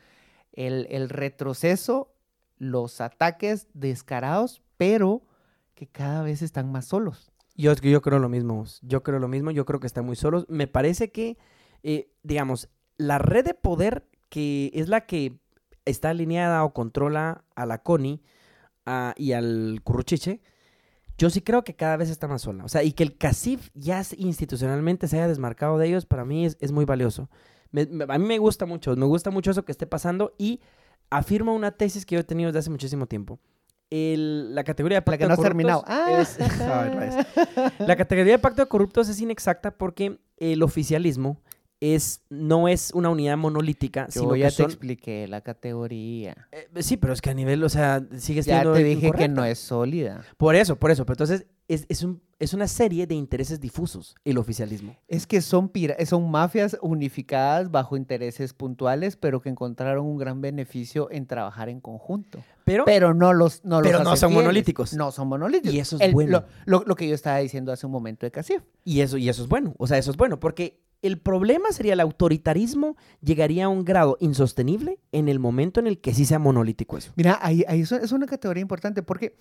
[0.53, 2.13] el, retroceso,
[2.57, 5.21] los ataques descarados, pero
[5.75, 7.31] que cada vez están más solos.
[7.55, 8.65] Yo, yo creo lo mismo.
[8.81, 9.51] Yo creo lo mismo.
[9.51, 10.45] Yo creo que están muy solos.
[10.49, 11.37] Me parece que,
[11.83, 15.39] eh, digamos, la red de poder que es la que
[15.85, 18.21] está alineada o controla a la CONI
[18.85, 20.41] a- y al Curruchiche,
[21.17, 22.63] yo sí creo que cada vez está más sola.
[22.63, 26.45] O sea, y que el CACIF ya institucionalmente se haya desmarcado de ellos, para mí
[26.45, 27.29] es muy valioso.
[27.71, 30.59] Me- me- a mí me gusta mucho, me gusta mucho eso que esté pasando y
[31.09, 33.39] afirma una tesis que yo he tenido desde hace muchísimo tiempo.
[33.89, 35.83] El- la categoría de La pacto que de no has corruptos terminado.
[35.87, 36.21] Ah.
[36.21, 37.79] es-.
[37.87, 41.41] La categoría de pacto de corruptos es inexacta porque el oficialismo
[41.81, 44.65] es, no es una unidad monolítica, Yo sino ya que te son...
[44.65, 46.47] expliqué la categoría.
[46.51, 49.27] eh, sí, pero es que a nivel, o sea, sigue Ya siendo te dije que
[49.29, 50.23] no es sólida.
[50.37, 51.05] Por eso, por eso.
[51.05, 54.97] Pero entonces es, es, un- es una serie de intereses difusos, el oficialismo.
[55.07, 60.41] Es que son, pira- son mafias unificadas bajo intereses puntuales, pero que encontraron un gran
[60.41, 62.39] beneficio en trabajar en conjunto.
[62.65, 64.35] Pero, Pero no los no, los Pero no son fieles.
[64.35, 64.93] monolíticos.
[64.93, 65.73] No son monolíticos.
[65.73, 66.43] Y eso es bueno.
[66.65, 68.61] Lo, lo- lo que yo estaba diciendo hace un momento de Casif.
[68.83, 69.73] y, eso, y eso es bueno.
[69.77, 70.39] O sea, eso es bueno.
[70.39, 75.87] Porque el problema sería el autoritarismo llegaría a un grado insostenible en el momento en
[75.87, 77.11] el que sí sea monolítico eso.
[77.15, 79.37] Mira, ahí, ahí es una categoría importante porque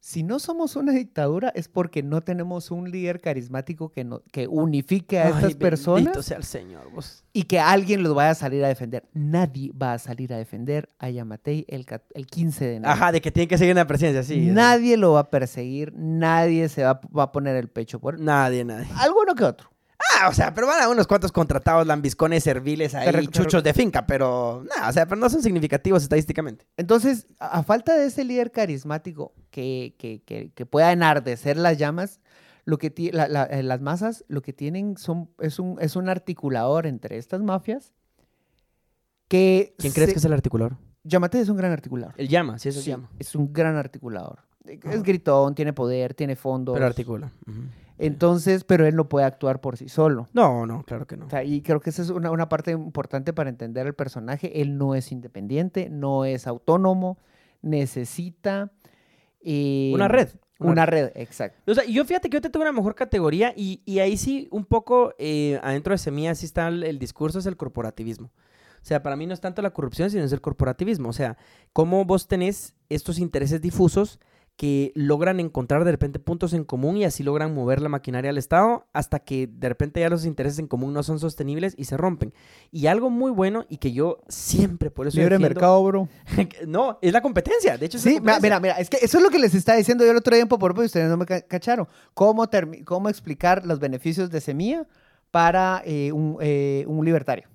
[0.00, 4.46] si no somos una dictadura es porque no tenemos un líder carismático que, no, que
[4.46, 6.90] unifique a Ay, estas personas sea el Señor.
[6.92, 7.24] vos.
[7.32, 9.08] y que alguien los vaya a salir a defender.
[9.12, 11.84] Nadie va a salir a defender a Yamatei el,
[12.14, 12.92] el 15 de enero.
[12.92, 14.38] Ajá, de que tiene que seguir en la presidencia, sí.
[14.46, 18.20] nadie lo va a perseguir, nadie se va, va a poner el pecho por...
[18.20, 18.88] Nadie, nadie.
[18.96, 19.70] Alguno que otro.
[20.20, 24.06] Ah, o sea, pero van a unos cuantos contratados lambiscones serviles ahí, chuchos de finca,
[24.06, 26.66] pero nada, o sea, pero no son significativos estadísticamente.
[26.76, 31.78] Entonces, a, a falta de ese líder carismático que, que, que, que pueda enardecer las
[31.78, 32.20] llamas,
[32.64, 36.08] lo que la- la- eh, las masas lo que tienen son, es, un, es un
[36.08, 37.92] articulador entre estas mafias
[39.28, 39.74] que...
[39.78, 40.76] ¿Quién crees que es el articulador?
[41.04, 42.14] Yamate es un gran articulador.
[42.16, 43.08] El llama, sí, eso Sí, llama.
[43.18, 44.40] es un gran articulador.
[44.64, 46.74] Es gritón, tiene poder, tiene fondos.
[46.74, 47.32] Pero articula.
[47.98, 50.28] Entonces, pero él no puede actuar por sí solo.
[50.32, 51.26] No, no, claro que no.
[51.26, 54.60] O sea, y creo que esa es una, una parte importante para entender el personaje.
[54.62, 57.18] Él no es independiente, no es autónomo,
[57.62, 58.70] necesita...
[59.42, 60.28] eh, Una red.
[60.60, 61.70] Una, red, exacto.
[61.70, 64.48] O sea, yo fíjate que yo te tengo una mejor categoría y, y ahí sí,
[64.50, 68.26] un poco eh, adentro de Semilla sí está el, el discurso, es el corporativismo.
[68.26, 71.10] O sea, para mí no es tanto la corrupción, sino es el corporativismo.
[71.10, 71.36] O sea,
[71.72, 74.18] cómo vos tenés estos intereses difusos
[74.58, 78.38] que logran encontrar de repente puntos en común y así logran mover la maquinaria al
[78.38, 81.96] Estado hasta que de repente ya los intereses en común no son sostenibles y se
[81.96, 82.34] rompen.
[82.72, 86.08] Y algo muy bueno y que yo siempre por eso defiendo- bro.
[86.66, 87.78] no, es la competencia.
[87.78, 90.10] De hecho, Sí, mira, mira, es que eso es lo que les estaba diciendo yo
[90.10, 91.86] el otro día en Poporopo y ustedes no me ca- cacharon.
[92.12, 92.44] ¿Cómo,
[92.84, 94.88] cómo explicar los beneficios de semilla
[95.30, 97.48] para eh, un, eh, un libertario?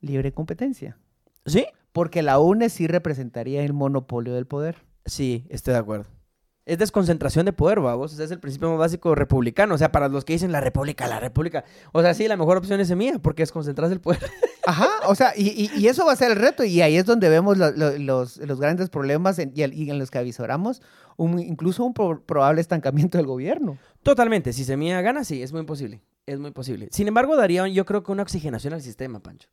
[0.00, 0.96] Libre competencia.
[1.44, 1.66] ¿Sí?
[1.92, 4.86] Porque la UNE sí representaría el monopolio del poder.
[5.08, 6.06] Sí, estoy de acuerdo.
[6.66, 8.12] Es desconcentración de poder, vamos.
[8.12, 9.74] Ese es el principio más básico republicano.
[9.74, 11.64] O sea, para los que dicen la república, la república.
[11.92, 14.20] O sea, sí, la mejor opción es mía, porque es concentrarse el poder.
[14.66, 17.06] Ajá, o sea, y, y- y eso va a ser el reto, y ahí es
[17.06, 20.18] donde vemos lo- lo- los, los grandes problemas en- y, el- y en los que
[20.18, 20.82] avisoramos
[21.16, 23.78] un, incluso un pro- probable estancamiento del gobierno.
[24.02, 24.52] Totalmente.
[24.52, 26.02] Si Semilla gana, sí, es muy posible.
[26.26, 26.88] Es muy posible.
[26.92, 29.48] Sin embargo, daría yo creo que una oxigenación al sistema, Pancho.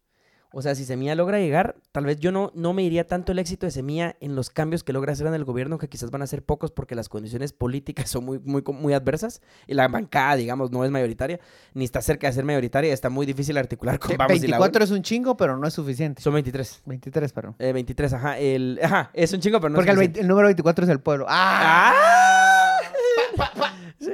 [0.58, 3.40] O sea, si Semilla logra llegar, tal vez yo no, no me iría tanto el
[3.40, 6.22] éxito de Semilla en los cambios que logra hacer en el gobierno, que quizás van
[6.22, 9.42] a ser pocos porque las condiciones políticas son muy, muy, muy adversas.
[9.68, 11.42] Y la bancada, digamos, no es mayoritaria,
[11.74, 12.94] ni está cerca de ser mayoritaria.
[12.94, 15.74] Está muy difícil articular con Vamos y la 24 es un chingo, pero no es
[15.74, 16.22] suficiente.
[16.22, 16.84] Son 23.
[16.86, 17.56] 23, perdón.
[17.60, 18.40] Eh, 23, ajá.
[18.40, 21.02] El, ajá, es un chingo, pero no Porque es 20 el número 24 es el
[21.02, 21.26] pueblo.
[21.28, 21.94] ¡Ah!
[21.98, 23.72] ¡Ah!
[24.00, 24.12] Sí.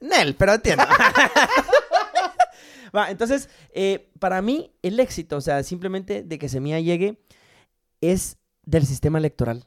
[0.00, 0.84] Nel, pero entiendo.
[2.94, 7.18] Va, entonces, eh, para mí, el éxito, o sea, simplemente de que Semilla llegue,
[8.00, 9.66] es del sistema electoral.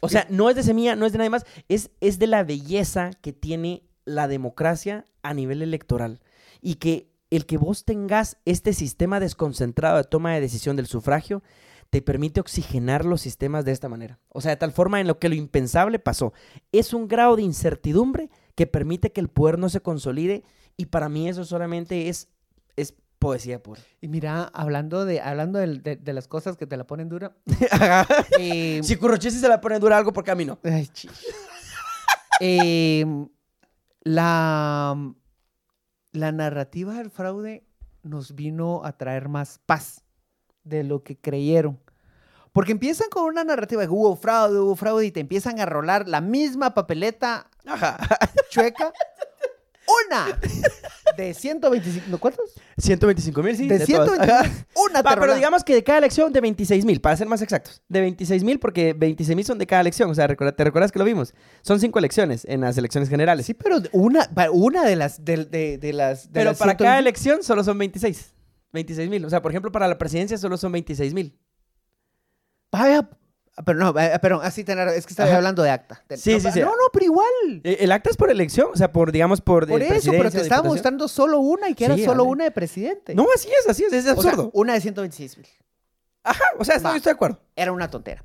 [0.00, 2.42] O sea, no es de Semilla, no es de nadie más, es, es de la
[2.42, 6.20] belleza que tiene la democracia a nivel electoral.
[6.62, 11.42] Y que el que vos tengas este sistema desconcentrado de toma de decisión del sufragio,
[11.90, 14.20] te permite oxigenar los sistemas de esta manera.
[14.28, 16.32] O sea, de tal forma en lo que lo impensable pasó.
[16.72, 20.44] Es un grado de incertidumbre que permite que el poder no se consolide
[20.80, 22.30] y para mí eso solamente es,
[22.74, 23.82] es poesía pura.
[24.00, 25.66] Y mira, hablando de, hablando de,
[25.96, 27.36] de las cosas que te la ponen dura.
[28.38, 30.58] eh, si Currochesi se la pone dura algo, porque a mí no?
[30.64, 30.90] ay,
[32.40, 33.04] eh,
[34.00, 34.96] la,
[36.12, 37.62] la narrativa del fraude
[38.02, 40.02] nos vino a traer más paz
[40.64, 41.78] de lo que creyeron.
[42.52, 46.08] Porque empiezan con una narrativa de hubo fraude, hubo fraude, y te empiezan a rolar
[46.08, 47.98] la misma papeleta Ajá.
[48.48, 48.94] chueca
[50.06, 50.38] una
[51.16, 52.52] de 125, ¿no, ¿cuántos?
[52.78, 53.68] 125 mil, sí.
[53.68, 53.86] De todas.
[53.86, 54.66] 125, Ajá.
[54.88, 57.82] una Va, pero digamos que de cada elección de 26 mil, para ser más exactos.
[57.88, 60.10] De 26 mil, porque 26 mil son de cada elección.
[60.10, 61.34] O sea, ¿te recuerdas que lo vimos?
[61.62, 63.46] Son cinco elecciones en las elecciones generales.
[63.46, 66.24] Sí, pero una, una de las, de, de- de las...
[66.32, 67.00] de pero las para cada 125.
[67.00, 68.34] elección solo son 26.
[68.72, 69.24] 26 mil.
[69.24, 71.36] O sea, por ejemplo, para la presidencia solo son 26 mil.
[72.72, 73.08] Vaya,
[73.64, 75.36] pero no, vaya, pero así tener, es que estaba Ajá.
[75.38, 76.02] hablando de acta.
[76.16, 76.60] Sí, no, sí, sí.
[76.60, 77.26] No, no, pero igual.
[77.64, 79.66] Eh, El acta es por elección, o sea, por, digamos, por.
[79.66, 82.30] Por eh, eso, pero te estaba mostrando solo una y que era solo vale.
[82.30, 83.14] una de presidente.
[83.14, 84.50] No, así es, así es, es O sea, absurdo.
[84.54, 85.46] una de 126 mil.
[86.22, 87.40] Ajá, o sea, estoy, estoy de acuerdo.
[87.56, 88.24] Era una tontera.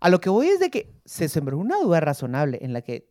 [0.00, 3.08] A lo que voy es de que se sembró una duda razonable en la que.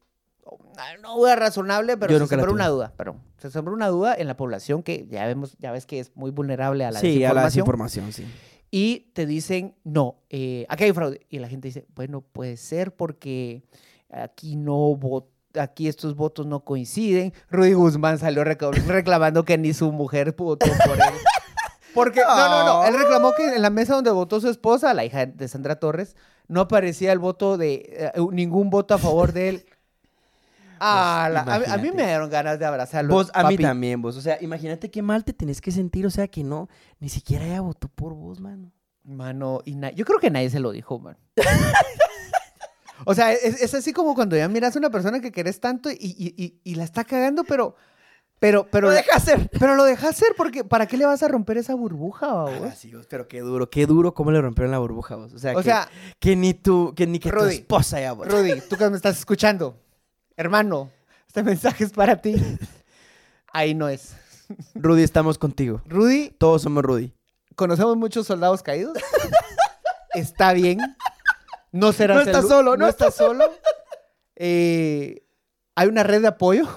[1.02, 2.94] No duda razonable, pero Yo se sembró una duda.
[2.96, 3.22] Perdón.
[3.38, 6.32] Se sembró una duda en la población que ya vemos, ya ves que es muy
[6.32, 8.06] vulnerable a la sí, a la desinformación.
[8.08, 8.59] desinformación, sí.
[8.72, 11.22] Y te dicen, no, eh, aquí hay fraude.
[11.30, 13.64] Y la gente dice, bueno, puede ser porque
[14.12, 15.26] aquí no vo-
[15.60, 17.34] aquí estos votos no coinciden.
[17.50, 21.02] Rudy Guzmán salió reclamando que ni su mujer votó por él.
[21.92, 25.04] Porque, no, no, no, él reclamó que en la mesa donde votó su esposa, la
[25.06, 26.16] hija de Sandra Torres,
[26.48, 29.66] no aparecía el voto de, eh, ningún voto a favor de él.
[30.80, 31.98] Ah, la- a, mí- a mí imagínate.
[31.98, 33.14] me dieron ganas de abrazarlo.
[33.14, 34.16] Vos, a mí también, vos.
[34.18, 37.46] O sea, imagínate qué mal te tenés que sentir, o sea, que no, ni siquiera
[37.46, 38.72] ella votó por vos, mano.
[39.04, 41.18] Mano, y yo creo que nadie se lo dijo, man.
[43.06, 45.90] o sea, es, es así como cuando ya miras a una persona que querés tanto
[45.90, 47.76] y, y- y- y la está cagando, pero...
[48.42, 49.50] Pero, pero, Lo deja hacer.
[49.60, 52.46] pero lo dejas hacer porque ¿para qué le vas a romper esa burbuja?
[52.46, 55.34] Ah, sí, vos, pero qué duro, qué duro cómo le rompieron la burbuja, vos.
[55.34, 55.90] O sea, O que, sea,
[56.22, 58.30] que ni tú, que ni que tu esposa ya votó.
[58.38, 59.76] Rudy, tú que me estás escuchando,
[60.40, 60.90] hermano,
[61.28, 62.36] este mensaje es para ti.
[63.52, 64.16] Ahí no es.
[64.74, 65.82] Rudy, estamos contigo.
[65.86, 67.12] Rudy, Todos somos Rudy.
[67.56, 68.98] conocemos muchos soldados caídos.
[70.14, 70.80] Está bien.
[71.72, 73.46] No serás No estás solo, no no estás solo.
[74.36, 75.24] Eh,
[75.76, 76.68] hay una red de apoyo.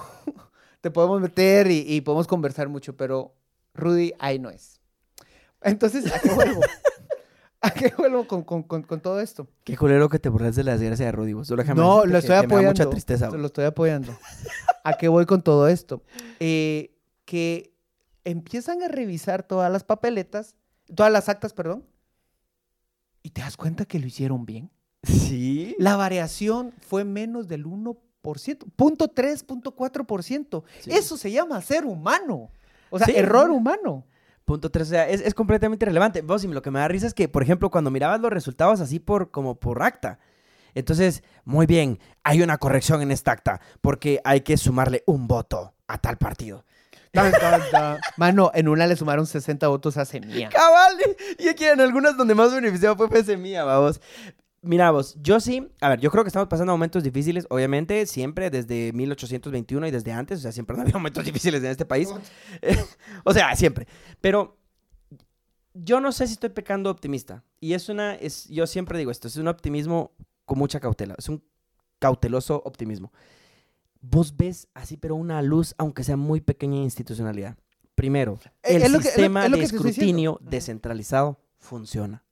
[0.81, 3.33] Te podemos meter y, y podemos conversar mucho, pero
[3.73, 4.81] Rudy ahí no es.
[5.61, 6.59] Entonces, ¿a qué vuelvo?
[7.63, 9.47] ¿A qué vuelvo con, con- con- con todo esto?
[9.63, 11.47] Qué culero que te burlas de la desgracia de Rudy, vos.
[11.47, 12.69] Solo déjame No, lo que- estoy que me da apoyando.
[12.71, 13.29] mucha tristeza.
[13.31, 14.15] Lo estoy apoyando.
[14.83, 16.03] ¿A qué voy con todo esto?
[16.39, 16.95] Eh,
[17.25, 17.73] que
[18.25, 20.55] empiezan a revisar todas las papeletas,
[20.93, 21.85] todas las actas, perdón,
[23.21, 24.69] y te das cuenta que lo hicieron bien.
[25.03, 25.75] Sí.
[25.79, 27.97] La variación fue menos del 1%,
[28.75, 30.63] punto 3, punto 4%.
[30.81, 30.91] Sí.
[30.91, 32.49] Eso se llama ser humano.
[32.89, 33.13] O sea, Sí.
[33.15, 34.05] error humano.
[34.45, 36.21] Punto tres, o sea, es, es completamente irrelevante.
[36.21, 38.81] Vos, y lo que me da risa es que, por ejemplo, cuando mirabas los resultados
[38.81, 40.19] así por, como por acta,
[40.75, 45.73] entonces, muy bien, hay una corrección en esta acta, porque hay que sumarle un voto
[45.87, 46.65] a tal partido.
[47.11, 47.99] Tan, tan, tan.
[48.17, 50.49] Mano, en una le sumaron 60 votos a Semilla.
[50.49, 50.97] Cabal,
[51.37, 54.01] y aquí en algunas donde más beneficiado fue mía, vamos.
[54.65, 58.49] Mira vos, yo sí, a ver, yo creo que estamos pasando momentos difíciles, obviamente, siempre
[58.49, 62.09] desde 1821 y desde antes, o sea, siempre no había momentos difíciles en este país.
[63.25, 63.87] o sea, siempre.
[64.21, 64.57] Pero
[65.73, 67.43] yo no sé si estoy pecando optimista.
[67.59, 70.11] Y es una, es, yo siempre digo esto, es un optimismo
[70.45, 71.43] con mucha cautela, es un
[71.99, 73.11] cauteloso optimismo.
[74.01, 77.57] Vos ves así, pero una luz, aunque sea muy pequeña en institucionalidad.
[77.95, 79.87] Primero, Eh, el es lo que- es lo- sistema es lo de diciendo.
[79.89, 82.23] escrutinio descentralizado funciona.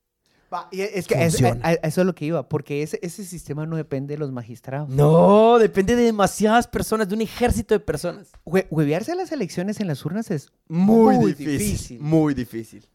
[0.53, 1.59] Va, y es que es- Funciona.
[1.63, 4.31] a, a eso es lo que iba, porque ese, ese sistema no depende de los
[4.31, 4.89] magistrados.
[4.89, 8.31] No, depende de demasiadas personas, de un ejército de personas.
[8.43, 10.49] Hue- huevearse las elecciones en las urnas es...
[10.67, 11.99] Muy, Muy difícil, difícil.
[12.01, 12.85] Muy difícil.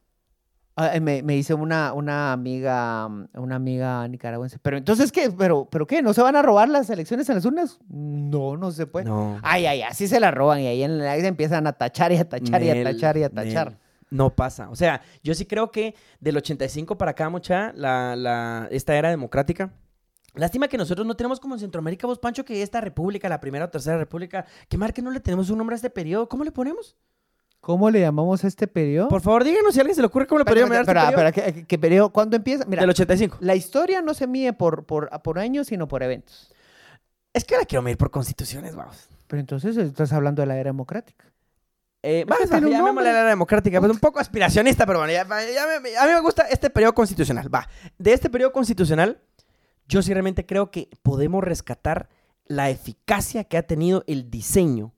[0.78, 5.66] Ah, eh, me, me dice una, una amiga una amiga nicaragüense, pero entonces qué, pero,
[5.70, 7.78] pero qué, ¿no se van a robar las elecciones en las urnas?
[7.88, 9.06] No, no se puede.
[9.06, 9.38] No.
[9.42, 12.28] Ay, ay, así se las roban y ahí en la empiezan a tachar y a
[12.28, 13.68] tachar y a tachar y a tachar.
[13.70, 13.78] Nel.
[14.10, 14.70] No pasa.
[14.70, 19.10] O sea, yo sí creo que del 85 para acá, mucha, la, la, esta era
[19.10, 19.72] democrática.
[20.34, 23.64] Lástima que nosotros no tenemos como en Centroamérica, vos, Pancho, que esta república, la primera
[23.64, 26.28] o tercera república, que mar que no le tenemos un nombre a este periodo.
[26.28, 26.96] ¿Cómo le ponemos?
[27.60, 29.08] ¿Cómo le llamamos a este periodo?
[29.08, 31.32] Por favor, díganos si a alguien se le ocurre cómo le podríamos llamar este periodo.
[31.32, 32.12] ¿qué, qué periodo?
[32.12, 32.64] ¿Cuándo empieza?
[32.66, 33.38] Mira, Del 85.
[33.40, 36.52] la historia no se mide por, por, por años, sino por eventos.
[37.32, 39.08] Es que ahora quiero medir por constituciones, vamos.
[39.26, 41.24] Pero entonces estás hablando de la era democrática.
[42.08, 45.00] Eh, que va, tiene un llamémosle a la era democrática, pues un poco aspiracionista, pero
[45.00, 47.52] bueno, ya- ya me- a mí me gusta este periodo constitucional.
[47.52, 49.20] Va, de este periodo constitucional,
[49.88, 52.08] yo sí realmente creo que podemos rescatar
[52.44, 54.94] la eficacia que ha tenido el diseño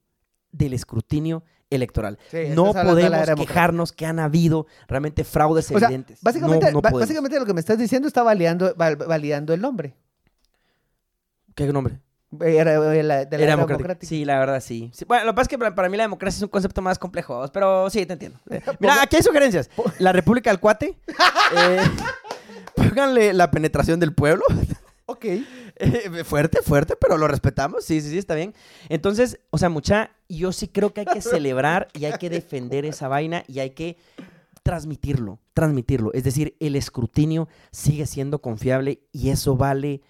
[0.53, 2.19] del escrutinio electoral.
[2.31, 6.21] Sí, no podemos quejarnos que han habido realmente fraudes O sea, evidentes.
[6.23, 7.09] básicamente, no, no ba- podemos.
[7.09, 9.95] básicamente lo que me estás diciendo está validando, val- validando el nombre.
[11.55, 12.01] ¿Qué nombre?
[12.41, 13.67] Era, la- de la Era era democrática.
[13.67, 14.07] democrática.
[14.09, 14.91] Sí, la verdad, sí.
[14.93, 16.83] Sí, Bueno, lo que pasa es que para, para mí la democracia es un concepto
[16.83, 18.39] más complejo, pero sí, te entiendo.
[18.51, 19.71] Eh, Mira, aquí hay sugerencias.
[19.99, 20.99] La República del Cuate.
[21.57, 21.79] eh,
[22.77, 24.45] pónganle la penetración del pueblo.
[25.07, 25.25] Ok.
[25.25, 27.85] Eh, fuerte, fuerte, pero lo respetamos.
[27.85, 28.53] Sí, sí, sí, está bien.
[28.91, 32.85] Entonces, o sea, mucha, yo sí creo que hay que celebrar y hay que defender
[32.85, 33.97] esa vaina y hay que
[34.63, 36.13] transmitirlo, transmitirlo.
[36.13, 40.03] Es decir, el escrutinio sigue siendo confiable y eso vale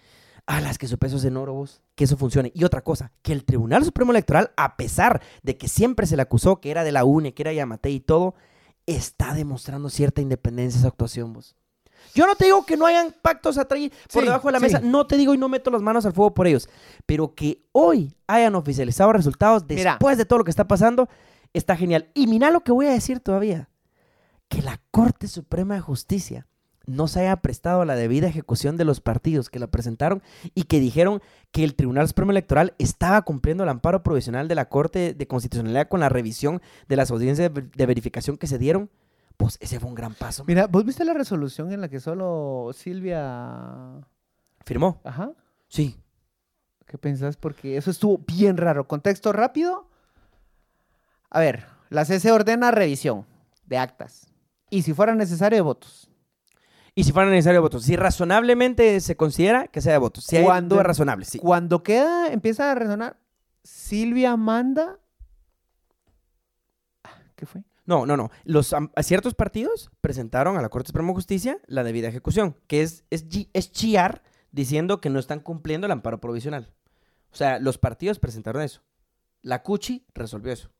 [0.61, 2.51] las que su peso es en oro, vos, que eso funcione.
[2.55, 6.22] Y otra cosa, que el Tribunal Supremo Electoral, a pesar de que siempre se le
[6.22, 8.34] acusó que era de la UNE, que era Yamate y todo,
[8.86, 11.55] está demostrando cierta independencia esa actuación, vos.
[12.14, 13.80] Yo no te digo que no hayan pactos atrás
[14.12, 14.64] por Sí, debajo de la sí.
[14.64, 16.68] mesa, no te digo y no meto las manos al fuego por ellos,
[17.05, 19.92] pero que hoy hayan oficializado resultados Mira.
[19.92, 21.09] después de todo lo que está pasando,
[21.53, 22.11] está genial.
[22.14, 23.68] Y mira lo que voy a decir todavía,
[24.49, 26.46] que la Corte Suprema de Justicia
[26.89, 30.22] no se haya prestado a la debida ejecución de los partidos que la presentaron
[30.55, 31.20] y que dijeron
[31.53, 35.89] que el Tribunal Supremo Electoral estaba cumpliendo el amparo provisional de la Corte de Constitucionalidad
[35.89, 38.91] con la revisión de las audiencias de verificación que se dieron,
[39.36, 40.45] pues ese fue un gran paso.
[40.47, 44.01] Mira, ¿vos viste la resolución en la que solo Silvia...
[44.64, 45.01] ¿Firmó?
[45.05, 45.32] Ajá.
[45.68, 45.97] Sí.
[46.86, 47.36] ¿Qué pensás?
[47.36, 48.89] Porque eso estuvo bien raro.
[48.89, 49.89] Contexto rápido.
[51.30, 53.26] A ver, la CC ordena revisión
[53.66, 54.32] de actas.
[54.70, 56.11] Y si fuera necesario, de votos.
[56.99, 60.44] Y si fuera necesario votos, si razonablemente se considera que sea de votos, si hay
[60.44, 61.38] Cuando- dudas razonables, sí.
[61.38, 63.18] Cuando queda, empieza a resonar,
[63.62, 64.99] Silvia manda...
[67.05, 67.62] Ah, ¿Qué fue?
[67.86, 68.30] No, no, no.
[68.44, 72.82] Los, a ciertos partidos presentaron a la Corte Suprema de Justicia la debida ejecución, que
[72.82, 76.74] es, es, chi- es chiar diciendo que no están cumpliendo el amparo provisional.
[77.30, 78.82] O sea, los partidos presentaron eso.
[79.42, 80.70] La Cuchi resolvió eso.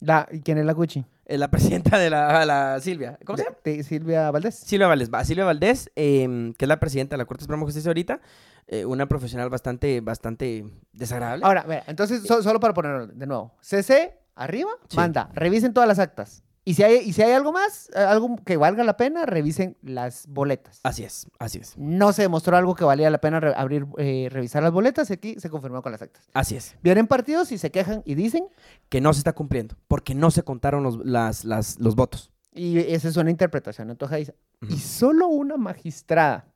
[0.00, 1.04] La, ¿y ¿Quién es la Gucci?
[1.28, 3.18] Es la presidenta de la, la Silvia.
[3.24, 3.56] ¿Cómo se llama?
[3.62, 4.54] De- de Silvia Valdés.
[4.56, 5.10] Silvia Valdés.
[5.12, 8.20] va, Silvia Valdés, eh, que es la presidenta de la Corte Suprema de Justicia ahorita,
[8.66, 11.44] eh, una profesional bastante, bastante desagradable.
[11.44, 13.54] Ahora, mira, entonces, so- solo para ponerlo de nuevo.
[13.60, 14.96] CC, arriba, Sí.
[14.96, 16.42] manda, revisen todas las actas.
[16.68, 19.78] Y si hay, y si hay algo más, eh, algo que valga la pena, revisen
[19.80, 20.80] las boletas.
[20.82, 24.28] Así es, así es, No se demostró algo que valía la pena re- abrir, eh,
[24.30, 26.28] revisar las boletas y aquí se confirmó con las actas.
[26.34, 26.76] así es.
[26.82, 28.48] Vienen partidos y se quejan y dicen,
[28.90, 32.30] Que no se está cumpliendo, porque no se contaron los, las, las- los votos.
[32.52, 33.90] y esa es una interpretación.
[33.90, 34.36] Ujú.
[34.68, 36.48] Y solo una magistrada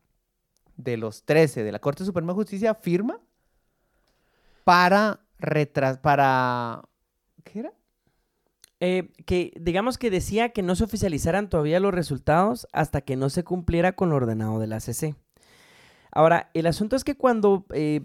[0.77, 3.19] de los 13 de la Corte Suprema de Justicia firma
[4.65, 6.83] para retras para
[7.45, 7.73] ¿qué era?
[8.85, 13.31] Eh, que digamos que decía que no se oficializaran todavía los resultados hasta que no
[13.31, 14.81] se cumpliera con lo ordenado de la.
[16.11, 18.01] Ahora, el asunto es que cuando eh,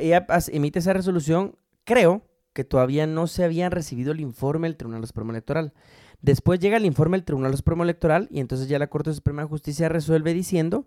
[0.00, 1.54] ella as- emite esa resolución,
[1.84, 2.22] creo
[2.54, 5.74] que todavía no se habían recibido el informe del Tribunal Supremo Electoral.
[6.22, 9.48] Después llega el informe del Tribunal Supremo Electoral y entonces ya la Corte Suprema de
[9.48, 10.86] Justicia resuelve diciendo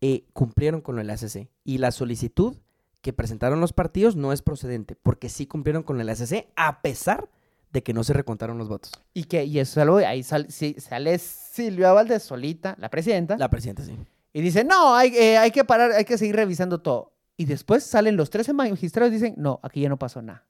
[0.00, 1.48] eh, cumplieron con el ACC.
[1.62, 2.56] Y la solicitud
[3.00, 7.20] que presentaron los partidos no es procedente, porque sí cumplieron con el ACC a pesar
[7.22, 7.41] de
[7.80, 8.92] que no se recontaron los votos.
[9.14, 13.48] Y que y eso solo ahí sal- sí, sale Silvia Valdés solita, la presidenta, La
[13.48, 13.96] presidenta, sí.
[14.34, 17.82] y dice, "No, hay, eh, hay que parar, hay que seguir revisando todo." Y después
[17.84, 20.44] salen los 13 magistrados y dicen, "No, aquí ya no pasó nada."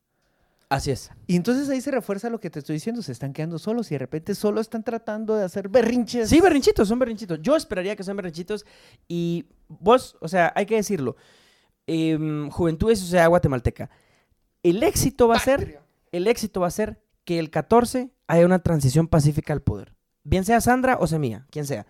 [0.68, 1.10] Así es.
[1.26, 3.94] Y entonces ahí se refuerza lo que te estoy diciendo, se están quedando solos y
[3.94, 6.30] de repente solo están tratando de hacer berrinches.
[6.30, 7.38] Sí, berrinchitos, son berrinchitos.
[7.42, 8.64] Yo esperaría que sean berrinchitos.
[9.06, 11.16] Y vos, o sea, hay que decirlo.
[11.86, 13.90] em, Juventud es Sociedad Guatemalteca.
[14.62, 15.80] El éxito va a ser,
[16.12, 19.94] el éxito va a ser que el 14 haya una transición pacífica al poder.
[20.24, 21.86] Bien sea Sandra o Semilla, quien sea.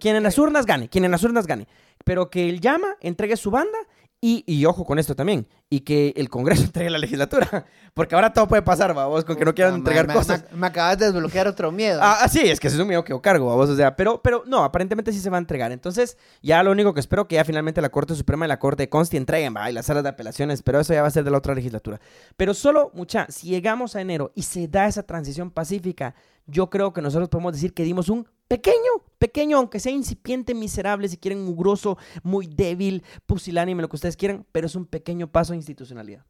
[0.00, 1.66] Quien en las urnas gane, quien en las urnas gane.
[2.04, 3.78] Pero que él llama, entregue su banda
[4.20, 5.48] y, y ojo con esto también.
[5.70, 7.66] Y que el Congreso entregue la legislatura.
[7.92, 10.44] Porque ahora todo puede pasar, vos, con que no quieran entregar me- cosas.
[10.52, 12.00] Me, me acabas de desbloquear otro miedo.
[12.02, 13.94] Ah, ah, sí, es que ese es un miedo que yo cargo, vos, o sea,
[13.96, 15.70] pero, pero no, aparentemente sí se va a entregar.
[15.72, 18.84] Entonces, ya lo único que espero que ya finalmente la Corte Suprema y la Corte
[18.84, 21.24] de Consti entreguen, va, y las salas de apelaciones, pero eso ya va a ser
[21.24, 22.00] de la otra legislatura.
[22.36, 26.14] Pero solo, mucha, si llegamos a enero y se da esa transición pacífica,
[26.46, 28.76] yo creo que nosotros podemos decir que dimos un pequeño,
[29.18, 34.46] pequeño, aunque sea incipiente, miserable, si quieren, mugroso, muy débil, pusilánime, lo que ustedes quieran,
[34.52, 36.24] pero es un pequeño paso institucionalidad.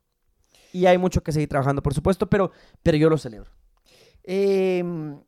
[0.72, 2.50] Y hay mucho que seguir trabajando, por supuesto, pero,
[2.82, 3.50] pero yo lo celebro.
[4.24, 5.18] Em,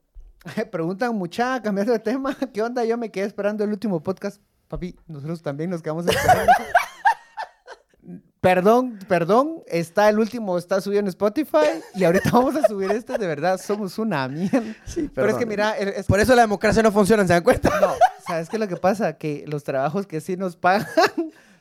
[0.71, 2.85] preguntan mucha, cambiando de tema, ¿qué onda?
[2.85, 4.41] Yo me quedé esperando el último podcast.
[4.69, 6.53] Papi, nosotros también nos quedamos esperando.
[8.41, 13.19] perdón, perdón, está el último, está subido en Spotify y ahorita vamos a subir este,
[13.19, 14.63] de verdad, somos una mierda.
[15.15, 17.69] Pero es que mira, es- Por eso la democracia no funciona, ¿se dan cuenta?
[17.81, 17.93] no,
[18.27, 19.19] ¿sabes qué es lo que pasa?
[19.19, 20.87] Que los trabajos que sí nos pagan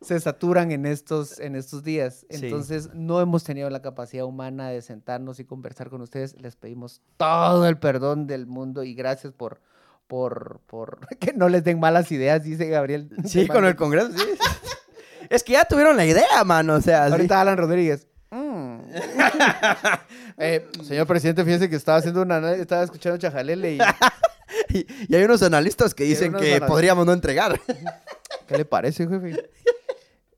[0.01, 2.25] se saturan en estos, en estos días.
[2.29, 2.45] Sí.
[2.45, 6.35] Entonces, no hemos tenido la capacidad humana de sentarnos y conversar con ustedes.
[6.41, 9.59] Les pedimos todo el perdón del mundo y gracias por,
[10.07, 13.09] por, por que no les den malas ideas, dice Gabriel.
[13.25, 14.23] Sí, con el Congreso, sí.
[15.29, 17.11] es que ya tuvieron la idea, mano, o sea, sí.
[17.11, 18.07] Ahorita Alan Rodríguez.
[18.31, 18.79] "Mm".
[20.37, 23.79] Eh, señor presidente, fíjese que estaba haciendo una, estaba escuchando Chajalele y
[24.73, 26.69] Y, y hay unos analistas que dicen que analistas.
[26.69, 27.59] podríamos no entregar.
[28.47, 29.49] ¿qué le parece, jefe?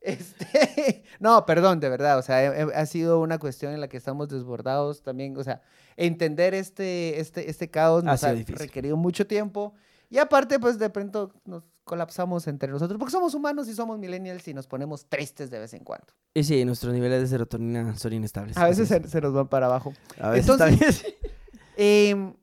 [0.01, 4.29] Este, no, perdón, de verdad, o sea, ha sido una cuestión en la que estamos
[4.29, 5.61] desbordados también, o sea,
[5.95, 8.55] entender este, este, este caos Ha nos sido ha difícil.
[8.57, 9.73] requerido mucho tiempo
[10.09, 14.47] y aparte, pues de pronto nos colapsamos entre nosotros porque somos humanos y somos millennials
[14.47, 16.07] y nos ponemos tristes de vez en cuando.
[16.33, 18.57] Y sí, nuestros niveles de serotonina son inestables.
[18.57, 19.93] A veces se, se nos van para abajo.
[20.19, 21.05] A veces Entonces-.
[21.77, 22.33] Em,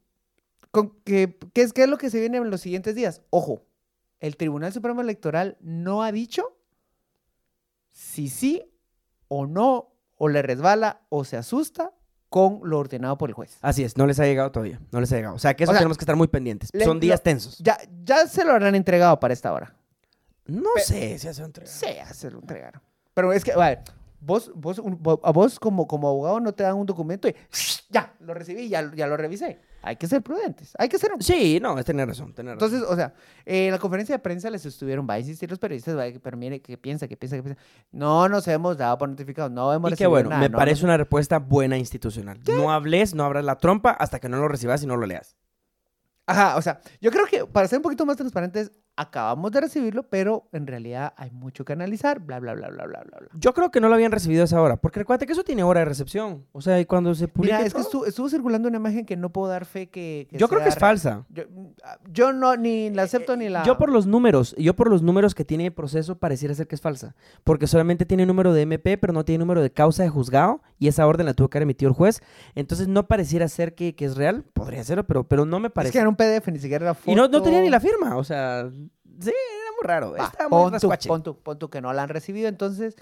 [0.70, 3.22] con- ¿qué, qué es, ¿Qué es lo que se viene en los siguientes días?
[3.30, 3.62] Ojo,
[4.20, 6.57] el Tribunal Supremo Electoral no ha dicho
[7.90, 8.72] si sí
[9.28, 11.92] o no, o le resbala o se asusta
[12.28, 13.58] con lo ordenado por el juez.
[13.62, 14.80] Así es, no les ha llegado todavía.
[14.92, 15.34] No les ha llegado.
[15.34, 16.70] O sea, que eso O sea, tenemos que estar muy pendientes.
[16.72, 17.58] le- son días lo- tensos.
[17.58, 19.74] Ya, ya se lo habrán entregado para esta hora.
[20.46, 21.70] No Pe- sé si hace un entrega.
[21.70, 22.82] Sí, ya se lo entregaron.
[23.14, 23.80] Pero es que, vale,
[24.20, 27.34] vos, vos, un- vo- a vos como, como abogado no te dan un documento y
[27.90, 29.60] ya, lo recibí, ya, ya lo revisé.
[29.80, 32.66] Hay que ser prudentes, hay que ser Sí, no, es tener razón, tener razón.
[32.74, 33.14] Entonces, o sea,
[33.46, 36.36] eh, en la conferencia de prensa les estuvieron, va a insistir los periodistas, va, pero
[36.36, 37.06] mire, ¿qué piensa?
[37.06, 37.36] ¿Qué piensa?
[37.36, 37.60] ¿Qué piensa?
[37.92, 40.80] No nos hemos dado por notificados, no hemos y recibido bueno, nada, me no parece
[40.80, 42.40] hemos- una respuesta buena institucional.
[42.48, 45.36] No hables, no abras la trompa hasta que no lo recibas y no lo leas.
[46.26, 50.02] Ajá, o sea, yo creo que para ser un poquito más transparentes, acabamos de recibirlo,
[50.02, 53.28] pero en realidad hay mucho que analizar, bla, bla, bla, bla, bla, bla, bla.
[53.34, 55.62] Yo creo que no lo habían recibido a esa hora, porque recuerda que eso tiene
[55.62, 56.44] hora de recepción.
[56.52, 57.56] O sea, y cuando se publica.
[57.58, 60.26] Mira, es que estuvo, estuvo circulando una imagen que no puedo dar fe que...
[60.30, 61.24] que Yo creo que es falsa.
[61.28, 61.44] Yo,
[62.10, 63.60] yo no, ni la acepto ni la...
[63.62, 66.66] Eh, Yo por los números, yo por los números que tiene el proceso pareciera ser
[66.66, 70.02] que es falsa, porque solamente tiene número de MP, pero no tiene número de causa
[70.02, 72.20] de juzgado y esa orden la tuvo que haber emitido el juez,
[72.54, 75.72] entonces no pareciera ser que, que es real, podría serlo, pero, pero no me Es
[75.72, 75.92] parece.
[75.92, 77.10] que era un PDF, ni siquiera era foto.
[77.10, 78.68] y no, no tenía ni la firma, o sea,
[79.20, 81.08] sí, era muy raro, Va, estaba muy pon, tú, rascuache.
[81.08, 82.96] pon tú, pon tú que no la han recibido, entonces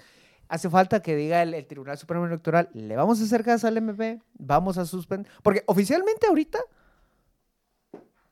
[0.49, 3.77] hace falta que diga el, el Tribunal Supremo Electoral, le vamos a hacer caso al
[3.77, 6.59] MP, vamos a suspender, porque oficialmente ahorita,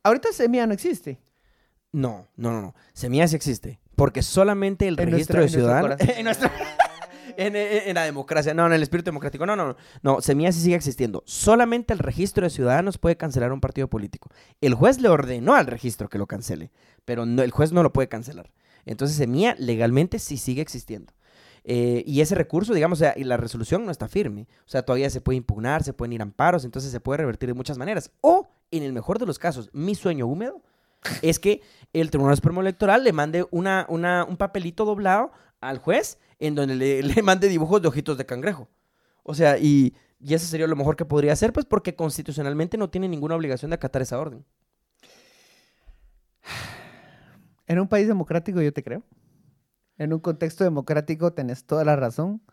[0.04, 1.20] ahorita Semilla no existe.
[1.92, 5.50] No, no, no, no, Semilla sí existe, porque solamente el En registro nuestra- de en
[5.50, 6.00] ciudadanos...
[6.18, 6.26] en
[7.38, 10.76] En, la democracia, no, en el espíritu democrático, no, no, no, no, Semilla sí sigue
[10.76, 11.24] existiendo.
[11.26, 14.30] Solamente el registro de ciudadanos puede cancelar un partido político.
[14.62, 16.72] El juez le ordenó al registro que lo cancele,
[17.06, 18.52] pero no- el juez no lo puede cancelar.
[18.86, 21.14] Entonces Semilla legalmente sí sigue existiendo.
[21.64, 24.48] Eh, y ese recurso, digamos, o sea, y la resolución no está firme.
[24.66, 27.54] O sea, todavía se puede impugnar, se pueden ir amparos, entonces se puede revertir de
[27.56, 28.12] muchas maneras.
[28.22, 30.62] O, en el mejor de los casos, mi sueño húmedo
[31.24, 31.62] es que
[31.94, 35.32] el Tribunal Supremo Electoral le mande una, una- un papelito doblado
[35.62, 38.68] al juez en donde le, mande dibujos de ojitos de cangrejo.
[39.24, 42.90] O sea, y, y eso sería lo mejor que podría hacer, pues porque constitucionalmente no
[42.90, 44.46] tiene ninguna obligación de acatar esa orden.
[47.68, 49.02] En un país democrático yo te creo.
[49.98, 52.44] En un contexto democrático tenés toda la razón,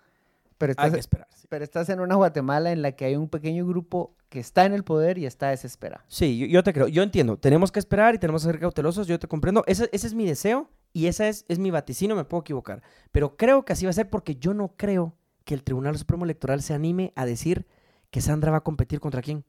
[0.62, 1.26] pero Hay estás, que esperar.
[1.34, 1.46] sí.
[1.50, 4.72] pero estás en una Guatemala en la que hay un pequeño grupo que está en
[4.74, 6.04] el poder y está desesperado.
[6.06, 6.86] Sí, yo, yo te creo.
[6.86, 7.36] Yo entiendo.
[7.36, 9.08] Tenemos que esperar y tenemos que ser cautelosos.
[9.08, 9.64] Yo te comprendo.
[9.66, 12.14] Ese, ese es mi deseo y ese es, es mi vaticinio.
[12.14, 12.80] Me puedo equivocar.
[13.10, 16.24] Pero creo que así va a ser porque yo no creo que el Tribunal Supremo
[16.24, 17.66] Electoral se anime a decir
[18.10, 19.44] que Sandra va a competir contra quién.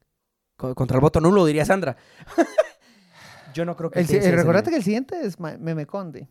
[0.57, 1.95] Co- Contra el voto nulo, diría Sandra.
[3.53, 6.27] yo no creo que El, se recordate que el siguiente es Meme Conde.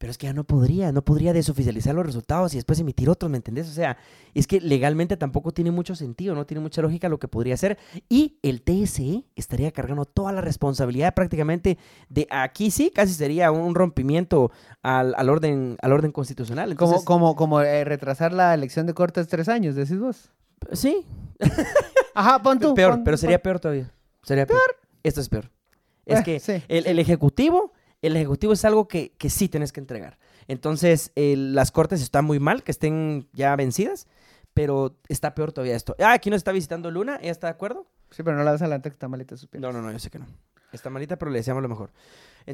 [0.00, 3.28] Pero es que ya no podría, no podría desoficializar los resultados y después emitir otros,
[3.30, 3.68] ¿me entendés?
[3.68, 3.96] O sea,
[4.32, 7.78] es que legalmente tampoco tiene mucho sentido, no tiene mucha lógica lo que podría hacer.
[8.08, 11.78] Y el TSE estaría cargando toda la responsabilidad prácticamente
[12.08, 16.76] de aquí sí, casi sería un rompimiento al, al orden, al orden constitucional.
[16.76, 20.30] Como, Entonces, como, como eh, retrasar la elección de Cortes tres años, decís vos.
[20.74, 21.04] sí,
[22.14, 22.74] Ajá, pon tú.
[22.74, 23.90] peor, pon- pero sería pon- peor todavía.
[24.22, 24.60] Sería peor.
[25.02, 25.50] Esto es peor.
[26.06, 27.72] Es Eh, que sí, el, el ejecutivo,
[28.02, 30.18] el ejecutivo es algo que, que sí tienes que entregar.
[30.46, 34.06] Entonces, el- las cortes están muy mal, que estén ya vencidas,
[34.54, 35.94] pero está peor todavía esto.
[36.00, 37.86] Ah, aquí nos está visitando Luna, ¿ella está de acuerdo?
[38.10, 39.72] Sí, pero no la vas adelante que está malita sus piernas.
[39.72, 40.26] No, no, no, yo sé que no.
[40.72, 41.90] Está malita, pero le deseamos lo mejor.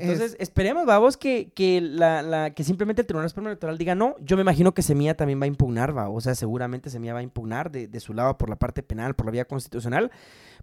[0.03, 4.17] Entonces, esperemos, vamos, que, que, la, la- que simplemente el Tribunal Supremo Electoral diga no.
[4.21, 6.09] Yo me imagino que Semilla también va a impugnar, va.
[6.09, 9.15] O sea, seguramente Semilla va a impugnar de, de su lado por la parte penal,
[9.15, 10.11] por la vía constitucional.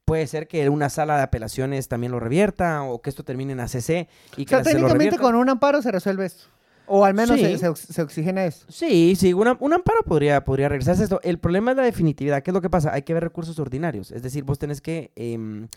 [0.06, 3.60] Puede ser que una sala de apelaciones también lo revierta o que esto termine en
[3.60, 3.90] ACC
[4.38, 6.46] y O que sea, técnicamente con un amparo se resuelve esto.
[6.88, 7.46] O al menos Sí.
[7.46, 8.66] se, se ox- se oxigena eso.
[8.68, 11.20] Sí, sí, una- un amparo podría, podría regresarse a esto.
[11.24, 12.42] El problema es la definitividad.
[12.44, 12.92] ¿Qué es lo que pasa?
[12.94, 14.12] Hay que ver recursos ordinarios.
[14.12, 15.68] Es decir, vos tenés que em,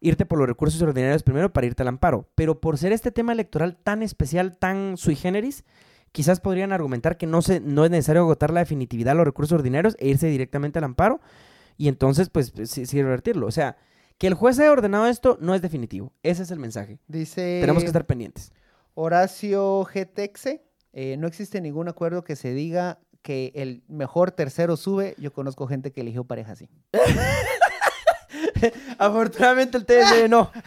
[0.00, 2.28] irte por los recursos ordinarios primero para irte al amparo.
[2.34, 5.64] Pero por ser este tema electoral tan especial, tan sui generis,
[6.12, 9.58] quizás podrían argumentar que no, se, no es necesario agotar la definitividad de los recursos
[9.58, 11.20] ordinarios e irse directamente al amparo
[11.76, 13.46] y entonces, pues, sí, sí revertirlo.
[13.46, 13.76] O sea,
[14.18, 16.12] que el juez haya ordenado esto no es definitivo.
[16.22, 16.98] Ese es el mensaje.
[17.06, 18.52] Dice Tenemos que estar pendientes.
[18.94, 20.62] Horacio Getexe.
[20.92, 25.14] eh, no existe ningún acuerdo que se diga que el mejor tercero sube.
[25.18, 26.70] Yo conozco gente que eligió pareja así.
[28.98, 30.50] Afortunadamente el TSE no.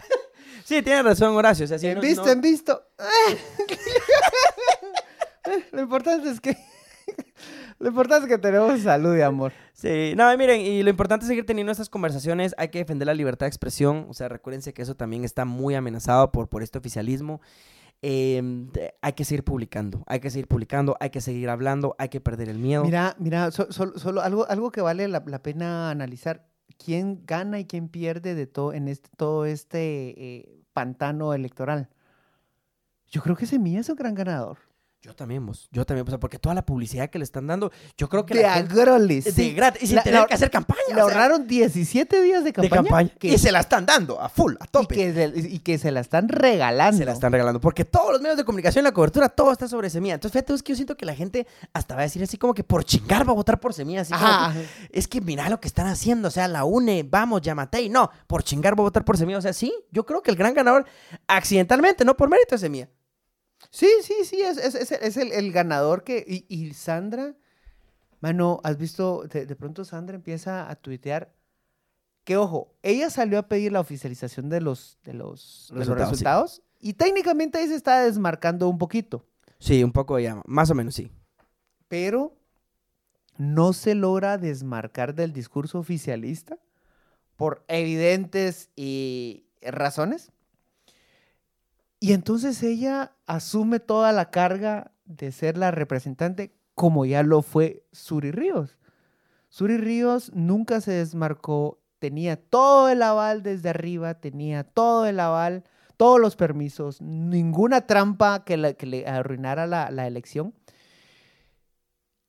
[0.64, 1.64] Sí, tiene razón, Horacio.
[1.64, 2.80] O sea, en no- visto, no- en visto.
[5.72, 6.56] Lo importante es que
[7.80, 9.52] Lo importante es que tenemos salud y amor.
[9.72, 13.06] Sí, no, y miren, y lo importante es seguir teniendo estas conversaciones, hay que defender
[13.06, 16.62] la libertad de expresión, o sea, recuérdense que eso también está muy amenazado por, por
[16.62, 17.40] este oficialismo.
[18.02, 18.40] Eh,
[18.72, 22.20] de- hay que seguir publicando, hay que seguir publicando, hay que seguir hablando, hay que
[22.20, 22.84] perder el miedo.
[22.84, 26.46] Mira, mira, so- solo, solo algo, algo que vale la, la pena analizar.
[26.82, 31.90] ¿Quién gana y quién pierde de todo en este, todo este eh, pantano electoral?
[33.08, 34.56] Yo creo que Semilla es un gran ganador.
[35.02, 37.72] Yo también, vos, yo también, o sea, porque toda la publicidad que le están dando,
[37.96, 40.50] yo creo que De la gente- de gratis, y sin La- tener la- que hacer
[40.50, 40.78] campaña.
[40.88, 42.82] Le o sea, ahorraron 17 días de de campaña.
[42.82, 43.10] campaña.
[43.18, 44.94] que- Y se la están dando a full, a y tope.
[44.94, 46.98] que, se, y que se la están regalando.
[46.98, 47.62] Se la están regalando.
[47.62, 50.12] Porque todos los medios de comunicación, la cobertura, todo está sobre semilla.
[50.16, 52.52] Entonces, fíjate, es que yo siento que la gente hasta va a decir así como
[52.52, 54.02] que por chingar va a votar por semilla.
[54.02, 54.66] Así como que,
[54.98, 56.28] es que mira lo que están haciendo.
[56.28, 57.88] O sea, la UNE, vamos, Yamatei.
[57.88, 59.38] No, por chingar va a votar por semilla.
[59.38, 60.84] O sea, sí, yo creo que el gran ganador,
[61.26, 62.90] accidentalmente, no por mérito, es semilla.
[63.70, 66.24] Sí, sí, sí, es, es- es- es el, el ganador que...
[66.26, 67.34] Y, y Sandra,
[68.20, 69.24] mano, ¿has visto?
[69.30, 71.32] De, de pronto Sandra empieza a tuitear
[72.24, 76.08] que, ojo, ella salió a pedir la oficialización de los, de los, de los Resultados,
[76.08, 76.12] sí.
[76.24, 79.24] resultados y técnicamente ahí se está desmarcando un poquito,
[79.58, 81.10] Sí, un poco ya, más o menos sí.
[81.88, 82.36] pero
[83.38, 86.58] no se logra desmarcar del discurso oficialista
[87.36, 90.30] por evidentes y razones.
[92.00, 97.84] Y entonces ella asume toda la carga de ser la representante como ya lo fue
[97.92, 98.78] Suri Ríos.
[99.50, 105.64] Suri Ríos nunca se desmarcó, tenía todo el aval desde arriba, tenía todo el aval,
[105.98, 110.54] todos los permisos, ninguna trampa que, la- que le arruinara la, la elección.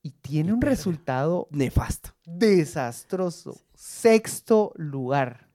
[0.04, 2.10] Y tiene un resultado Nefasto.
[2.26, 3.56] desastroso.
[3.76, 5.48] Sexto lugar.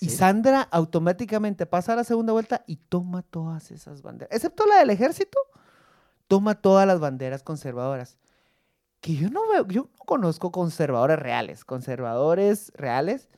[0.00, 0.16] Y Sí.
[0.16, 4.34] Sandra automáticamente pasa a la segunda vuelta y toma todas esas banderas.
[4.34, 5.38] Excepto la del ejército,
[6.28, 8.16] toma todas las banderas conservadoras.
[9.00, 11.64] Que yo no veo, yo no conozco conservadores reales.
[11.64, 13.28] Conservadores reales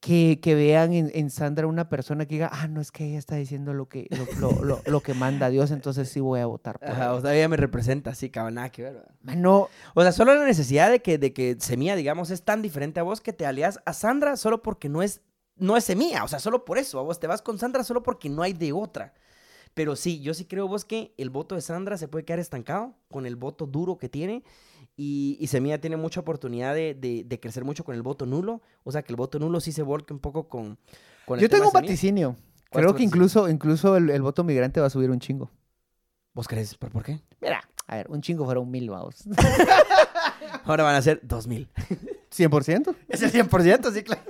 [0.00, 3.18] que, que vean en, en Sandra una persona que diga, ah, no es que ella
[3.18, 4.08] está diciendo lo que,
[4.40, 7.14] lo, lo- lo- lo que manda Dios, entonces sí voy a votar por Ajá, ella".
[7.14, 8.92] o sea, ella me representa así, cabrón, nada que.
[9.22, 12.98] Mano, O sea, solo la necesidad de que, de que Semilla, digamos, es tan diferente
[12.98, 15.20] a vos que te alías a Sandra solo porque no es,
[15.62, 16.24] no es Semilla.
[16.24, 16.98] O sea, solo por eso.
[16.98, 19.14] A vos te vas con Sandra solo porque no hay de otra.
[19.74, 22.94] Pero sí, yo sí creo vos que el voto de Sandra se puede quedar estancado
[23.10, 24.44] con el voto duro que tiene.
[24.96, 28.60] Y, y Semilla tiene mucha oportunidad de, de- de crecer mucho con el voto nulo.
[28.84, 30.78] O sea, que el voto nulo sí se volque un poco con,
[31.24, 32.36] con el yo tengo un vaticinio.
[32.70, 35.50] ¿Cuál es Creo que incluso, incluso el, el voto migrante va a subir un chingo.
[36.34, 36.74] ¿Vos crees?
[36.76, 37.20] ¿Pero por qué?
[37.40, 39.24] Mira, a ver, un chingo fueron mil, vamos.
[40.64, 41.68] Ahora van a ser 2000.
[42.30, 42.94] 100%.
[43.08, 44.22] Es el 100%, sí, claro.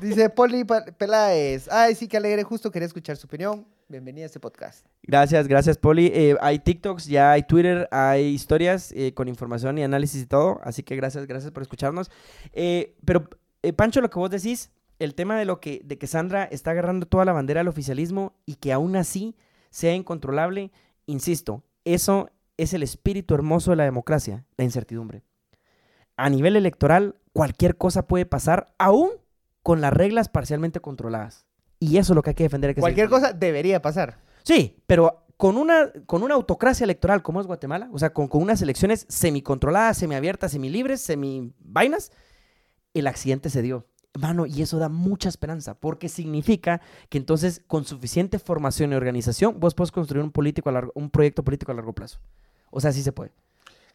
[0.00, 0.64] Dice Poli
[0.98, 1.68] Peláez.
[1.70, 3.66] Ay, sí, que alegre, justo quería escuchar su opinión.
[3.88, 4.86] Bienvenida a este podcast.
[5.02, 6.10] Gracias, gracias, Poli.
[6.12, 10.60] Eh, hay TikToks, ya hay Twitter, hay historias eh, con información y análisis y todo.
[10.64, 12.10] Así que gracias, gracias por escucharnos.
[12.52, 13.28] Eh, pero,
[13.76, 17.06] Pancho, lo que vos decís, el tema de lo que, de que Sandra está agarrando
[17.06, 19.36] toda la bandera del oficialismo y que aún así
[19.70, 20.72] sea incontrolable,
[21.06, 25.22] insisto, eso es el espíritu hermoso de la democracia, la incertidumbre.
[26.16, 29.10] A nivel electoral, cualquier cosa puede pasar, aún
[29.64, 31.44] con las reglas parcialmente controladas.
[31.80, 32.72] Y eso es lo que hay que defender.
[32.74, 34.18] que Cualquier cosa debería pasar.
[34.44, 38.40] Sí, pero con una, con una autocracia electoral como es Guatemala, o sea, con, con
[38.42, 42.12] unas elecciones semicontroladas, semiabiertas, semilibres, semivainas,
[42.94, 43.86] el accidente se dio.
[44.20, 49.58] Mano, y eso da mucha esperanza, porque significa que entonces con suficiente formación y organización
[49.58, 52.20] vos puedes construir un, político a largo- un proyecto político a largo plazo.
[52.70, 53.32] O sea, sí se puede.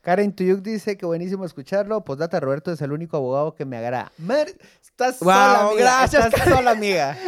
[0.01, 2.03] Karen Tuyuk dice que buenísimo escucharlo.
[2.05, 4.11] Postdata, Roberto es el único abogado que me agrada.
[4.17, 4.47] Mer,
[4.81, 5.81] estás Wow, sola, amiga.
[5.81, 6.55] gracias, Estás Karen.
[6.57, 7.17] sola, amiga.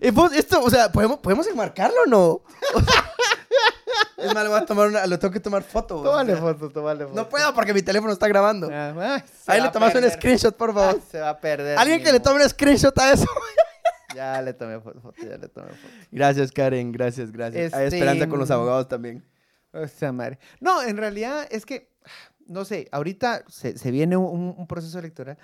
[0.00, 2.40] Eh, vos, esto, o sea, ¿podemos, ¿podemos enmarcarlo o no?
[4.16, 6.00] es más, le voy a tomar una, lo tengo que tomar foto.
[6.00, 7.14] o Tómale sea, foto, tómale foto.
[7.16, 8.68] No puedo porque mi teléfono está grabando.
[8.72, 10.96] Ah, Ahí le tomas un screenshot, por favor.
[10.98, 11.78] Ah, se va a perder.
[11.78, 13.26] Alguien que le tome un screenshot a eso.
[14.14, 15.92] Ya le tomé foto, ya le tomé foto.
[16.10, 16.90] Gracias, Karen.
[16.92, 17.74] Gracias, gracias.
[17.74, 19.22] Hay Este, esperanza con los abogados también.
[19.72, 20.38] O sea, madre.
[20.60, 21.90] No, en realidad es que,
[22.46, 25.36] no sé, ahorita se, se viene un, un proceso electoral.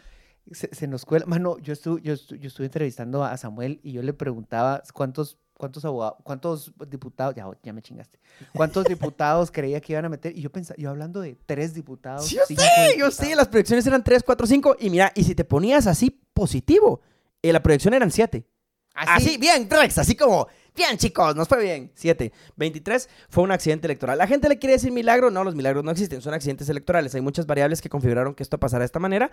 [0.50, 1.24] Se, se nos cuela.
[1.26, 5.38] Mano, yo estuve, yo, estu- yo estuve entrevistando a Samuel y yo le preguntaba cuántos,
[5.56, 8.18] cuántos abogados, cuántos diputados, ya, ya me chingaste,
[8.54, 10.36] cuántos diputados creía que iban a meter.
[10.36, 12.26] Y yo pensaba, yo hablando de tres diputados.
[12.26, 13.22] Sí, yo cinco sé, yo sé.
[13.22, 13.36] diputados.
[13.36, 14.76] Las proyecciones eran 3, 4, 5.
[14.80, 17.00] Y mira, y si te ponías así positivo,
[17.42, 18.46] eh, la proyección eran 7.
[18.94, 19.38] Así.
[19.38, 21.90] Bien, Rex, así como, bien chicos, nos fue bien.
[21.94, 22.32] 7.
[22.56, 24.18] 23 fue un accidente electoral.
[24.18, 27.14] La gente le quiere decir milagro, no, los milagros no existen, son accidentes electorales.
[27.14, 29.30] Hay muchas variables que configuraron que esto pasara de esta manera.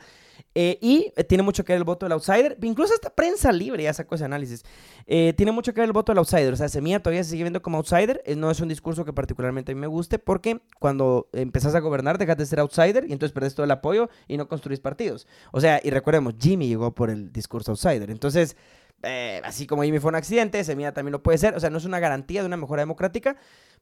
[0.56, 2.58] Eh, y eh, tiene mucho que ver el voto del outsider.
[2.62, 4.64] Incluso hasta prensa libre ya sacó ese análisis.
[5.06, 6.54] Eh, tiene mucho que ver el voto del outsider.
[6.54, 8.22] O sea, Semilla todavía se sigue viendo como outsider.
[8.36, 12.18] No es un discurso que particularmente a mí me guste porque cuando empezás a gobernar
[12.18, 15.28] dejas de ser outsider y entonces perdés todo el apoyo y no construís partidos.
[15.52, 18.10] O sea, y recordemos, Jimmy llegó por el discurso outsider.
[18.10, 18.56] Entonces,
[19.04, 21.56] eh, así como Jimmy fue un accidente, Semilla también lo puede ser.
[21.56, 23.36] O sea, no es una garantía de una mejora democrática,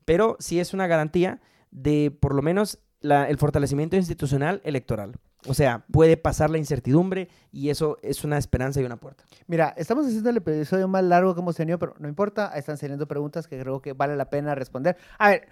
[0.05, 1.39] pero sí es una garantía
[1.71, 5.13] de por lo menos la- el fortalecimiento institucional electoral.
[5.47, 9.23] O sea, puede pasar la incertidumbre y eso es una esperanza y una puerta.
[9.47, 13.07] Mira, estamos haciendo el episodio más largo que hemos tenido, pero no importa, están saliendo
[13.07, 14.97] preguntas que creo que vale la pena responder.
[15.17, 15.47] A ver,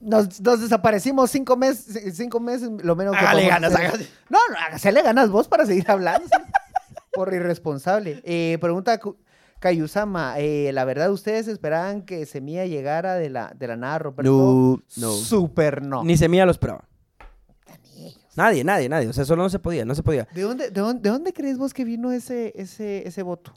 [0.00, 4.04] nos, nos desaparecimos cinco meses, cinco meses, lo menos que Hágale ganas, hágale.
[4.30, 6.26] No, no, hágale ganas vos para seguir hablando.
[6.26, 6.42] sí.
[7.12, 8.20] Por irresponsable.
[8.24, 8.98] Eh, pregunta
[9.58, 14.22] Kayusama, eh, la verdad, ¿ustedes esperaban que Semilla llegara de la, de la nada, Roberto?
[14.30, 15.12] No, no.
[15.12, 16.02] Súper no.
[16.04, 16.84] Ni Semilla lo esperaba.
[18.36, 19.08] Nadie, nadie, nadie.
[19.08, 20.26] O sea, solo no se podía, no se podía.
[20.32, 23.52] ¿De dónde, de, dónde, de dónde crees vos que vino ese, ese, ese voto?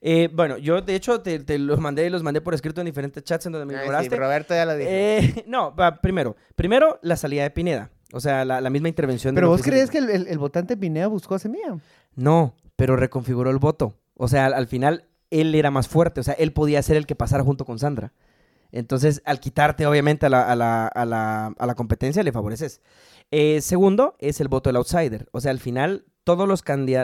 [0.00, 2.86] Eh, bueno, yo de hecho te, te los mandé y los mandé por escrito en
[2.86, 4.16] diferentes chats en donde me Ay, sí, ignoraste.
[4.16, 4.90] Roberto ya lo dijo.
[4.92, 7.90] Eh, no, va, primero, primero la salida de Pineda.
[8.12, 9.34] O sea, la, la misma intervención.
[9.34, 11.78] Pero vos crees que el, el- el votante Pineda buscó a Semilla.
[12.16, 13.96] No, pero reconfiguró el voto.
[14.14, 16.20] O sea, al, al final él era más fuerte.
[16.20, 18.12] O sea, él podía ser el que pasara junto con Sandra.
[18.70, 22.80] Entonces, al quitarte obviamente a la, a la, a la, a la competencia, le favoreces.
[23.32, 25.28] Eh, segundo, es el voto del outsider.
[25.32, 26.46] O sea, al final, todas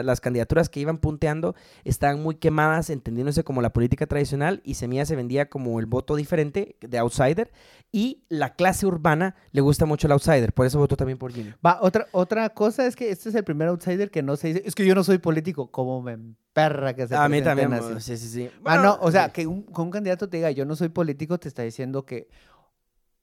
[0.05, 5.03] las candidaturas que iban punteando estaban muy quemadas, entendiéndose como la política tradicional, y Semilla
[5.03, 7.51] se vendía como el voto diferente de outsider.
[7.91, 10.53] Y la clase urbana le gusta mucho el outsider.
[10.53, 11.55] Por eso votó también por Jimmy.
[11.65, 14.61] Va, otra, otra cosa es que este es el primer outsider que no se dice.
[14.63, 15.71] Es que yo no soy político.
[15.71, 17.73] Como me emperra que se A mí también.
[17.73, 17.93] así.
[17.99, 18.49] Sí, sí, sí.
[18.63, 19.31] Ah, no, Bueno, o sea, sí.
[19.33, 22.27] que un, que un candidato te diga yo no soy político, te está diciendo que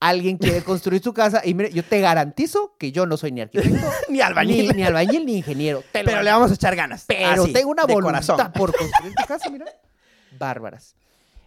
[0.08, 1.42] alguien quiere construir su casa.
[1.44, 4.74] Y mire, yo te garantizo que yo no soy ni arquitecto, ni albañil.
[4.76, 5.82] ni albañil, ni ingeniero.
[5.92, 7.04] Te lo Pero le vamos a echar ganas.
[7.06, 8.52] Pero Así, tengo una voluntad corazón.
[8.52, 9.66] por construir tu casa, mira.
[10.38, 10.96] Bárbaras.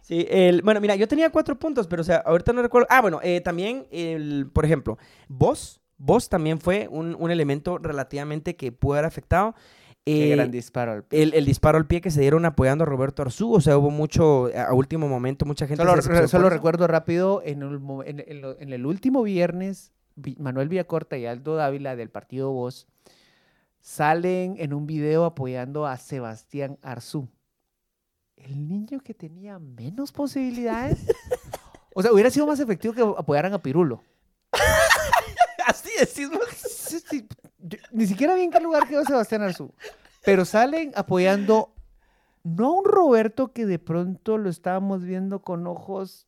[0.00, 2.86] Sí, el, bueno, mira, yo tenía cuatro puntos, pero o sea, ahorita no recuerdo.
[2.90, 8.54] Ah, bueno, eh, también, el, por ejemplo, vos, vos también fue un, un elemento relativamente
[8.54, 9.54] que pudo haber afectado.
[10.06, 10.92] Qué Eh, gran disparo.
[10.92, 13.76] al- el, el disparo al pie que se dieron apoyando a Roberto Arzú, o sea,
[13.76, 15.82] hubo mucho, a último momento, mucha gente...
[15.84, 21.56] Solo, se recuerdo rápido, en el, en, en último viernes, Vi- Manuel Villacorta y Aldo
[21.56, 22.86] Dávila del partido Voz
[23.80, 27.28] salen en un video apoyando a Sebastián Arzú.
[28.36, 30.98] El niño que tenía menos posibilidades.
[31.94, 34.02] o sea, hubiera sido más efectivo que apoyaran a Pirulo.
[35.66, 36.38] Así decimos.
[37.96, 39.72] Ni siquiera vi en qué lugar quedó Sebastián Arzú.
[40.24, 41.70] Pero salen apoyando
[42.44, 46.26] no a un Roberto que de pronto lo estábamos viendo con ojos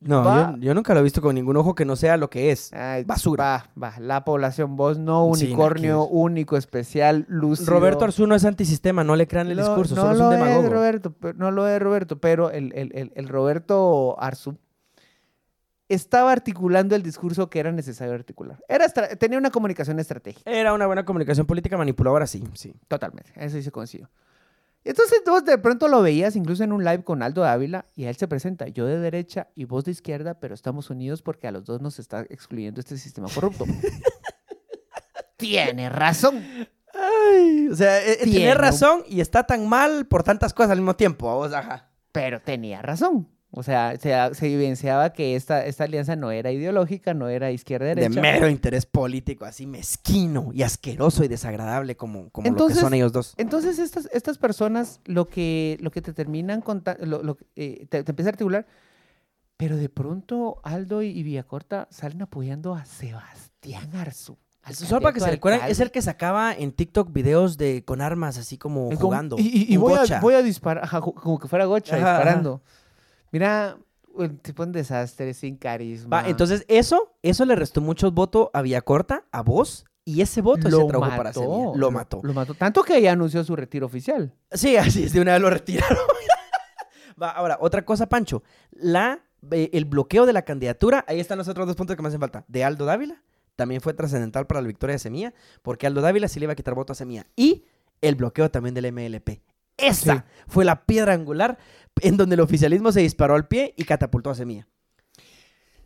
[0.00, 2.50] No, yo, yo nunca lo he visto con ningún ojo que no sea lo que
[2.50, 2.72] es.
[2.74, 3.44] Ay, Basura.
[3.44, 3.94] Va, va.
[4.00, 7.70] La población, vos no, unicornio, único, especial, lúcido.
[7.70, 10.34] Roberto Arzú no es antisistema, no le crean el discurso, no solo es lo un
[10.34, 10.68] es, demagogo.
[10.68, 14.56] Roberto, pero- no lo es Roberto, pero el, el- el- el Roberto Arzú
[15.88, 18.58] estaba articulando el discurso que era necesario articular.
[18.68, 22.74] Era tenía una comunicación estratégica, Era una buena comunicación política manipuladora, sí, sí.
[22.88, 23.32] totalmente.
[23.36, 24.10] Eso sí se consiguió.
[24.84, 28.16] Entonces vos de pronto lo veías incluso en un live con Aldo Dávila y él
[28.16, 31.64] se presenta, yo de derecha y vos de izquierda, pero estamos unidos porque a los
[31.64, 33.64] dos nos está excluyendo este sistema corrupto.
[35.38, 36.44] Tiene razón.
[36.92, 40.78] Ay, o sea, eh, eh, Tiene razón y está tan mal por tantas cosas al
[40.78, 41.48] mismo tiempo.
[41.48, 41.90] Sea, ajá.
[42.12, 43.33] pero tenía razón.
[43.56, 47.52] O sea, se, se evidenciaba que esta, esta alianza no era ideológica, no era de
[47.52, 48.20] izquierda-derecha.
[48.20, 53.12] mero interés político, así mezquino y asqueroso y desagradable como, como lo que son ellos
[53.12, 53.34] dos.
[53.36, 58.02] Entonces, estas, estas personas lo que, lo que te terminan contando, lo, lo eh, te,
[58.02, 58.66] te empieza a articular,
[59.56, 64.36] pero de pronto Aldo y, y Villacorta salen apoyando a Sebastián Arzú.
[64.64, 68.00] al Solo para que se recuerden, es el que sacaba en TikTok videos de con
[68.00, 69.36] armas así como jugando.
[69.38, 70.18] Y, y- voy, gocha.
[70.18, 72.24] a, voy a disparar, ajá, como que fuera gocha, Ajá, ajá.
[73.34, 73.76] Mira,
[74.12, 76.22] un tipo un desastre, sin carisma.
[76.22, 80.70] Va, entonces eso, eso le restó muchos votos a Villacorta, a vos, y ese voto
[80.70, 81.72] se trajo para Semilla.
[81.74, 82.20] Lo mató.
[82.22, 82.54] Lo mató.
[82.54, 84.32] Tanto que ya anunció su retiro oficial.
[84.52, 85.98] Sí, así es, de una vez lo retiraron.
[87.20, 88.44] Va, ahora, otra cosa, Pancho.
[88.70, 92.06] La, eh, el bloqueo de la candidatura, ahí están los otros dos puntos que me
[92.06, 92.44] hacen falta.
[92.46, 93.20] De Aldo Dávila,
[93.56, 96.56] también fue trascendental para la victoria de Semilla, porque Aldo Dávila sí le iba a
[96.56, 97.26] quitar voto a Semilla.
[97.34, 97.64] Y
[98.00, 99.40] el bloqueo también del MLP.
[99.76, 100.22] Esa Sí.
[100.46, 101.58] fue la piedra angular
[102.00, 104.66] en donde el oficialismo se disparó al pie y catapultó a Semilla.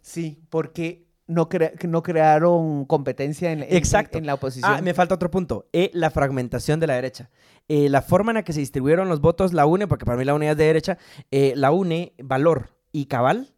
[0.00, 1.48] Sí, porque no,
[1.88, 4.16] no crearon competencia en, en- Exacto.
[4.18, 4.72] en la oposición.
[4.72, 5.68] Ah, me falta otro punto.
[5.72, 7.30] Eh, la fragmentación de la derecha.
[7.68, 10.24] Eh, la forma en la que se distribuyeron los votos la UNE, porque para mí
[10.24, 10.98] la UNE es de derecha,
[11.30, 13.54] eh, la UNE, Valor y Cabal.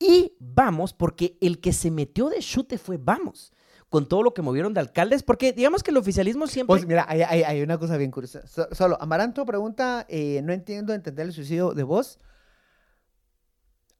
[0.00, 3.52] Y Vamos, porque el que se metió de chute fue Vamos.
[3.92, 6.72] Con todo lo que movieron de alcaldes, porque digamos que el oficialismo siempre...
[6.72, 8.44] Pues mira, hay, hay- hay una cosa bien curiosa.
[8.46, 12.18] So- solo, Amaranto pregunta, eh, no entiendo entender el suicidio de vos.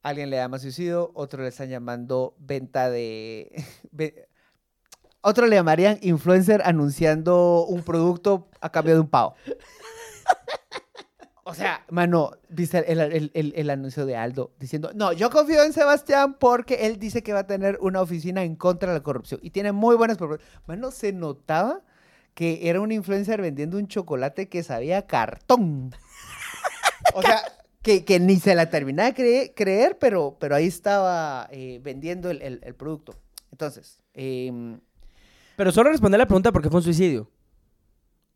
[0.03, 3.53] Alguien le llama suicidio, otro le están llamando venta de...
[5.25, 9.35] Otro le llamarían influencer anunciando un producto a cambio de un pavo.
[11.53, 16.87] O sea, mano, viste el, anuncio de Aldo diciendo, no, yo confío en Sebastián porque
[16.87, 19.73] él dice que va a tener una oficina en contra de la corrupción y tiene
[19.73, 20.49] muy buenas propuestas.
[20.67, 21.83] Mano, se notaba
[22.35, 25.95] que era un influencer vendiendo un chocolate que sabía cartón.
[27.15, 27.43] O sea,
[27.83, 33.15] que, ni se la terminaba de cre- creer, pero, ahí estaba eh, vendiendo el producto.
[33.53, 34.81] Entonces, em,
[35.57, 37.31] Pero solo responder la pregunta porque fue un suicidio.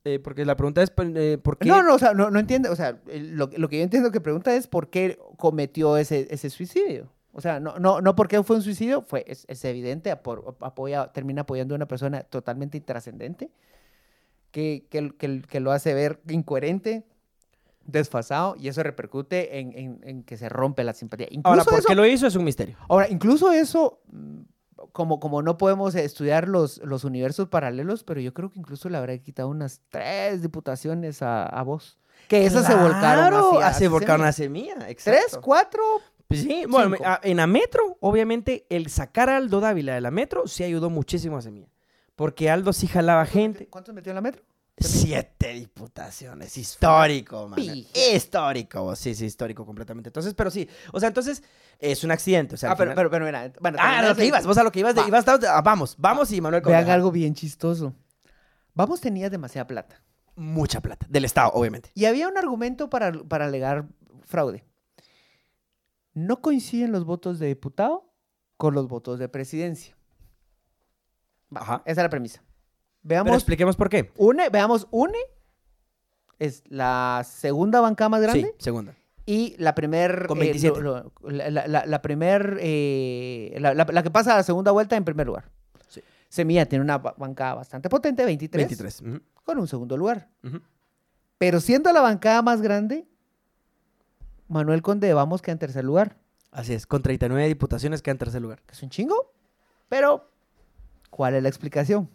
[0.09, 1.69] Eh, porque la pregunta es pues, eh, por qué...
[1.69, 4.21] no, no, o sea, no, no entiende, o sea, lo, lo que yo entiendo que
[4.21, 7.11] pregunta es por qué cometió ese, ese suicidio.
[7.33, 10.55] O sea, no, no, no por qué fue un suicidio, fue, es, es evidente, apor-
[10.61, 13.51] apoya, termina apoyando a una persona totalmente intrascendente,
[14.53, 17.05] que, que, que- que lo hace ver incoherente,
[17.85, 21.27] desfasado, y eso repercute en, en- en que se rompe la simpatía.
[21.31, 22.27] Incluso Ahora, ¿por eso- qué lo hizo?
[22.27, 22.77] Es un misterio.
[22.89, 24.41] Ahora, incluso eso, mm,
[24.93, 28.99] como, como no podemos estudiar los, los universos paralelos, pero yo creo que incluso le
[28.99, 31.99] habrá quitado unas tres diputaciones a, a vos.
[32.29, 34.73] Que esas se volcaron hacia ah, se volcaron Semilla.
[34.73, 35.41] a Semilla, ¿Tres, exacto.
[35.43, 35.83] cuatro?
[36.29, 37.11] Pues sí, bueno, Cinco.
[37.23, 41.37] en la metro, obviamente, el sacar a Aldo Dávila de la metro sí ayudó muchísimo
[41.37, 41.69] a Semilla.
[42.17, 43.69] Porque Aldo sí jalaba gente.
[43.69, 44.43] ¿Cuántos metió en la metro?
[44.79, 46.57] Siete diputaciones.
[46.59, 47.59] Histórico, man.
[47.95, 48.95] Histórico.
[48.95, 50.11] Sí, sí, histórico completamente.
[50.11, 50.69] Entonces, pero sí.
[50.93, 51.43] O sea, entonces,
[51.79, 52.57] es un accidente.
[52.57, 54.47] O sea, ah, pero, final- pero, pero mira, bueno, Ah, a lo que de- ibas.
[54.47, 54.95] Vos a lo que ibas.
[54.95, 55.09] De, Va.
[55.09, 57.95] ibas a- ah, vamos, vamos y Manuel Vean algo bien chistoso.
[58.75, 60.03] Vamos tenía demasiada plata.
[60.35, 61.07] Mucha plata.
[61.09, 61.91] Del Estado, obviamente.
[61.95, 63.87] Y había un argumento para, para alegar
[64.27, 64.63] fraude.
[66.13, 68.13] No coinciden los votos de diputado
[68.59, 69.97] con los votos de presidencia.
[71.55, 71.83] Va, Ajá.
[71.87, 72.43] Esa es la premisa.
[73.07, 74.11] Pero Veamos, expliquemos por qué.
[74.17, 75.19] UNE, veamos, UNE
[76.39, 78.95] es la segunda bancada más grande Sí, segunda.
[79.25, 80.27] y la primer...
[80.27, 80.81] Con eh, 27.
[80.81, 82.59] lo- lo- la, la- la- la primer...
[82.61, 85.51] eh, la, que pasa a la segunda vuelta en primer lugar.
[85.89, 86.01] Sí.
[86.29, 89.01] Semilla tiene una ba- bancada bastante potente, 23, 23.
[89.03, 90.29] ujú, con un segundo lugar.
[91.39, 93.07] Pero siendo la bancada más grande,
[94.49, 96.17] Manuel Conde de Vamos queda en tercer lugar.
[96.51, 96.87] Así es.
[96.87, 98.63] Con 39 diputaciones queda en tercer lugar.
[98.67, 99.33] Que es un chingo.
[99.89, 100.29] Pero,
[101.11, 102.09] ¿cuál es la explicación?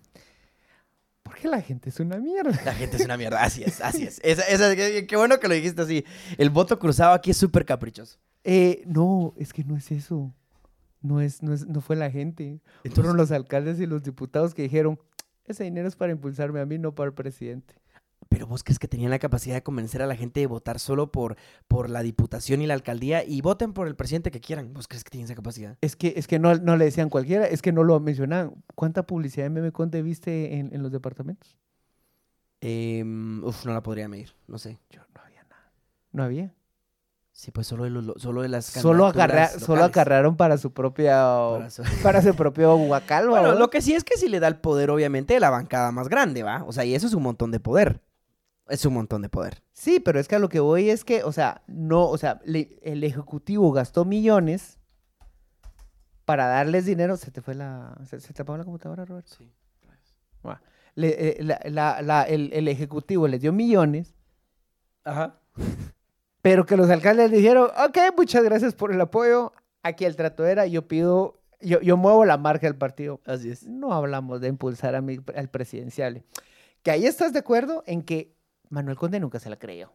[1.32, 2.52] Porque la gente es una mierda.
[2.66, 3.42] La gente es una mierda.
[3.42, 4.20] Así es, así es.
[4.24, 6.04] Esa- esa- qué, qué bueno que lo dijiste así.
[6.38, 8.20] El voto cruzado aquí es súper caprichoso.
[8.44, 10.34] Eh, no, es que no es eso.
[11.02, 12.60] No, es, no, es, no fue la gente.
[12.84, 15.00] Entonces- Fueron los alcaldes y los diputados que dijeron,
[15.46, 17.76] ese dinero es para impulsarme a mí, no para el presidente.
[18.30, 21.12] Pero vos crees que tenían la capacidad de convencer a la gente de votar solo
[21.12, 21.36] por,
[21.68, 24.74] por la diputación y la alcaldía y voten por el presidente que quieran.
[24.74, 25.78] ¿Vos crees que tienen esa capacidad?
[25.82, 28.54] Es que, es que no, no le decían cualquiera, es que no lo mencionaban.
[28.76, 31.58] ¿Cuánta publicidad de Meme Conde viste en, en los departamentos?
[32.62, 34.34] Em, uf, no la podría medir.
[34.48, 34.80] No sé.
[34.92, 35.72] Yo no había nada.
[36.12, 36.54] No había.
[37.34, 41.24] Sí, pues solo de, los- solo de las Solo, agarra- solo agarraron para su propia
[41.24, 43.60] Para su- para su propio guacal, Bueno, ¿verdad?
[43.60, 46.08] lo que sí es que sí le da el poder, obviamente, de la bancada más
[46.08, 46.64] grande, ¿va?
[46.66, 48.00] O sea, y eso es un montón de poder.
[48.72, 49.62] Es un montón de poder.
[49.74, 52.40] Sí, pero es que a lo que voy es que, o sea, no, o sea,
[52.46, 54.80] le- el ejecutivo gastó millones
[56.26, 57.18] para darles dinero.
[57.18, 59.28] Se te fue la, se, se te apagó la computadora, Robert.
[59.28, 59.52] Sí.
[60.96, 64.14] Le- eh, la- la- la- el, el ejecutivo les dio millones,
[65.06, 65.40] Ajá.
[66.42, 69.54] pero que los alcaldes le dijeron, ok, muchas gracias por el apoyo.
[69.84, 73.22] Aquí el trato era, yo pido, yo, yo muevo la marca del partido.
[73.26, 73.66] Así es.
[73.68, 76.24] No hablamos de impulsar a mi, al presidencial.
[76.84, 78.36] Que ahí estás de acuerdo en que
[78.72, 79.94] Manuel Conde nunca se la creyó.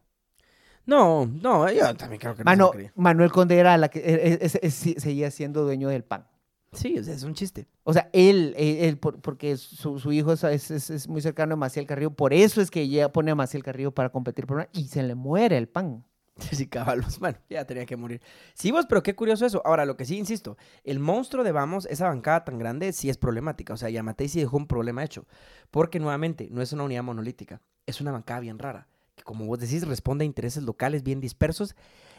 [0.85, 2.93] No, no, yo también creo que no se Mano, creía.
[2.95, 6.29] Manuel Conde era la que e- e- es- es- seguía siendo dueño del pan.
[6.73, 7.67] Sí, o sea, es un chiste.
[7.85, 11.21] O sea, él, él, él por- porque su, su hijo es, es- es- es muy
[11.23, 14.47] cercano a Maciel Carrillo, por eso es que ella pone a Maciel Carrillo para competir
[14.47, 16.05] por una y se le muere el pan.
[16.53, 17.19] Sí, cabalos.
[17.19, 18.21] Bueno, ya tenía que morir.
[18.55, 19.63] Sí, vos, pero qué curioso eso.
[19.65, 23.17] Ahora, lo que sí, insisto, el monstruo de Vamos, esa bancada tan grande, sí es
[23.17, 23.73] problemática.
[23.73, 25.25] O sea, Yamatei sí dejó un problema hecho.
[25.71, 27.63] Porque, nuevamente, no es una unidad monolítica.
[27.87, 28.87] Es una bancada bien rara.
[29.15, 31.75] Que, como vos decís, responde a intereses locales bien dispersos.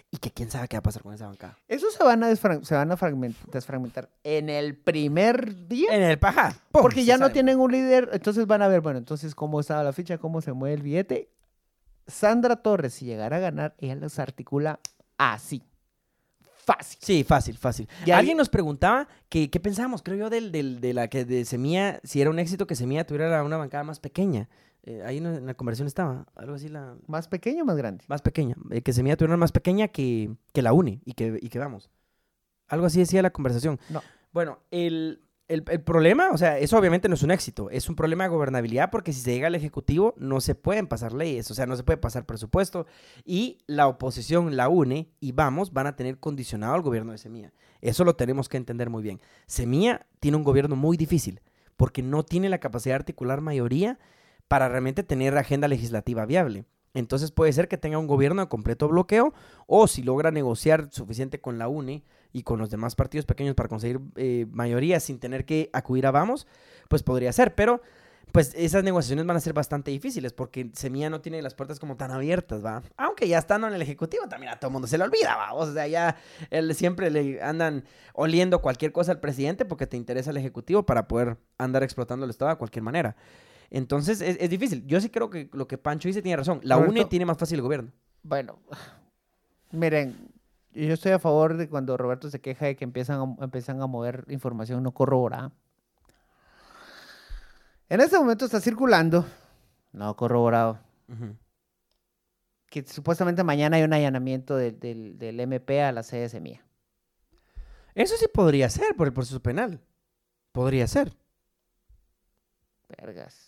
[0.09, 1.57] Y que quién sabe qué va a pasar con esa bancada.
[1.67, 5.93] Eso se van a, se van a fragment- desfragmentar en el primer día.
[5.93, 6.55] En el paja.
[6.71, 6.81] ¡pum!
[6.81, 7.33] Porque ya no sale.
[7.33, 10.53] tienen un líder, entonces van a ver, bueno, entonces cómo estaba la ficha, cómo se
[10.53, 11.29] mueve el billete.
[12.07, 14.79] Sandra Torres, si llegara a ganar, ella los articula
[15.17, 15.61] así.
[16.65, 16.99] fácil.
[17.01, 17.89] Sí, fácil, fácil.
[18.05, 21.25] Y ahí- Alguien nos preguntaba que, qué pensábamos, creo yo, del, del- de la que
[21.25, 24.47] de Semilla, si era un éxito que Semilla tuviera una bancada más pequeña.
[24.89, 28.05] Eh, ahí en la conversación estaba, algo así, la ¿Más pequeño o más grande?
[28.07, 28.55] más pequeña.
[28.71, 31.59] eh, que Semilla tuviera una más pequeña que, que la UNE y que, y que
[31.59, 31.89] vamos.
[32.69, 33.79] Algo así decía la conversación.
[33.89, 34.01] No.
[34.31, 37.95] Bueno, el, el- el problema, o sea, eso obviamente no es un éxito, es un
[37.97, 41.53] problema de gobernabilidad porque si se llega al Ejecutivo no se pueden pasar leyes, o
[41.53, 42.85] sea, no se puede pasar presupuesto
[43.25, 47.51] y la oposición, la UNE y Vamos van a tener condicionado al gobierno de Semilla.
[47.81, 49.19] Eso lo tenemos que entender muy bien.
[49.47, 51.41] Semilla tiene un gobierno muy difícil
[51.75, 53.99] porque no tiene la capacidad de articular mayoría
[54.47, 56.65] para realmente tener agenda legislativa viable.
[56.93, 59.33] Entonces puede ser que tenga un gobierno de completo bloqueo
[59.67, 63.69] o si logra negociar suficiente con la UNE y con los demás partidos pequeños para
[63.69, 66.47] conseguir eh, mayoría sin tener que acudir a Vamos,
[66.87, 67.53] pues podría ser.
[67.55, 67.81] Pero
[68.31, 71.95] pues esas negociaciones van a ser bastante difíciles porque Semilla no tiene las puertas como
[71.97, 72.83] tan abiertas, ¿va?
[72.97, 75.53] Aunque ya estando en el Ejecutivo también a todo el mundo se le olvida, ¿va?
[75.53, 76.17] O sea, ya
[76.49, 81.07] él siempre le andan oliendo cualquier cosa al presidente porque te interesa el Ejecutivo para
[81.07, 83.15] poder andar explotando el Estado de cualquier manera.
[83.69, 84.85] Entonces es, es difícil.
[84.87, 86.59] Yo sí creo que lo que Pancho dice tiene razón.
[86.63, 86.91] La Roberto.
[86.91, 87.91] UNE tiene más fácil el gobierno.
[88.23, 88.59] Bueno,
[89.71, 90.31] miren,
[90.73, 93.87] yo estoy a favor de cuando Roberto se queja de que empiezan a, empiezan a
[93.87, 95.51] mover información no corroborada.
[97.89, 99.25] En este momento está circulando,
[99.93, 100.77] no corroborado,
[102.69, 106.65] que supuestamente mañana hay un allanamiento del, del, del MP a la sede de Semilla.
[107.95, 109.81] Eso sí podría ser por el proceso penal.
[110.51, 111.13] Podría ser.
[112.89, 113.46] Vergas.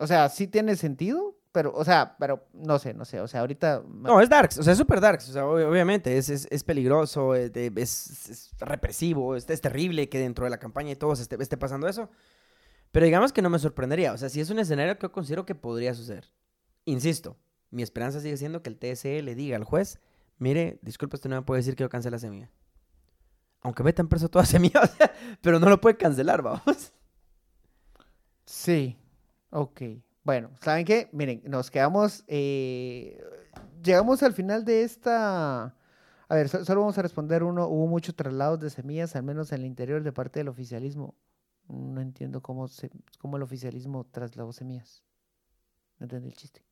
[0.00, 3.20] O sea, sí tiene sentido, pero, o sea, pero no sé, no sé.
[3.20, 3.82] O sea, ahorita.
[3.86, 6.64] No, es darks, o sea, es super darks, o sea, ob- obviamente, es, es, es
[6.64, 11.14] peligroso, es, de- es- es represivo, es, terrible que dentro de la campaña y todo
[11.16, 12.08] se esté, esté pasando eso.
[12.92, 15.46] Pero digamos que no me sorprendería, o sea, si es un escenario que yo considero
[15.46, 16.32] que podría suceder.
[16.86, 17.36] Insisto,
[17.70, 20.00] mi esperanza sigue siendo que el TSE le diga al juez,
[20.38, 22.50] mire, disculpe, usted no me puede decir que yo cancele la semilla.
[23.62, 26.92] Aunque metan preso toda semilla, o sea, pero no lo puede cancelar, vamos.
[28.44, 28.96] Sí,
[29.50, 29.82] ok.
[30.22, 31.08] Bueno, ¿saben qué?
[31.12, 33.18] Miren, nos quedamos, eh,
[33.82, 35.74] llegamos al final de esta,
[36.28, 39.50] a ver, so- solo vamos a responder uno, hubo muchos traslados de semillas, al menos
[39.52, 41.14] en el interior de parte del oficialismo.
[41.68, 45.02] No entiendo cómo, se, cómo el oficialismo trasladó semillas.
[45.98, 46.62] No entendí el chiste.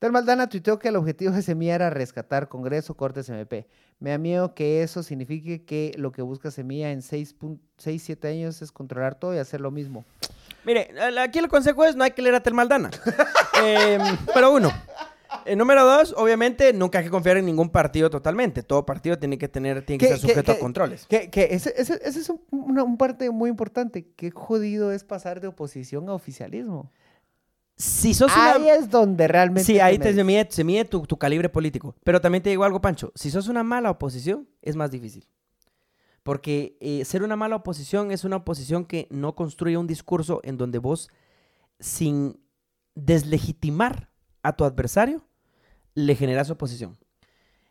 [0.00, 3.66] Del Maldana tuiteó que el objetivo de Semilla era rescatar Congreso, Cortes, MP.
[3.98, 7.34] Me da miedo que eso signifique que lo que busca Semilla en 6,
[7.78, 10.04] 7 años es controlar todo y hacer lo mismo.
[10.66, 10.90] Mire,
[11.20, 12.90] aquí el consejo es no hay que leer a Tel Maldana.
[13.64, 13.96] Eh,
[14.34, 14.70] pero uno.
[15.46, 18.62] Eh, número dos, obviamente, nunca hay que confiar en ningún partido totalmente.
[18.62, 21.06] Todo partido tiene que tener, tiene que ¿Qué- estar qué- sujeto a controles.
[21.06, 24.08] Que, que ese, ese- ese es un, una- un parte muy importante.
[24.14, 26.92] Qué jodido es pasar de oposición a oficialismo.
[27.78, 28.74] Si sos Ahí una...
[28.74, 29.64] es donde realmente.
[29.64, 31.94] Sí, ahí te se mide, se mide tu, tu calibre político.
[32.04, 33.10] Pero también te digo algo, Pancho.
[33.14, 35.26] Si sos una mala oposición, es más difícil.
[36.26, 40.56] Porque eh, ser una mala oposición es una oposición que no construye un discurso en
[40.56, 41.08] donde vos,
[41.78, 42.40] sin
[42.96, 44.10] deslegitimar
[44.42, 45.24] a tu adversario,
[45.94, 46.98] le generas oposición.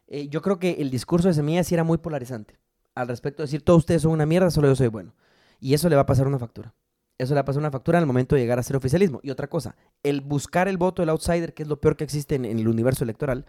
[0.07, 2.57] Eh, yo creo que el discurso de Semilla sí era muy polarizante.
[2.95, 5.13] Al respecto de decir, todos ustedes son una mierda, solo yo soy bueno.
[5.59, 6.73] Y eso le va a pasar una factura.
[7.17, 9.19] Eso le va a pasar una factura al momento de llegar a ser oficialismo.
[9.21, 12.35] Y otra cosa, el buscar el voto del outsider, que es lo peor que existe
[12.35, 13.45] en el universo electoral,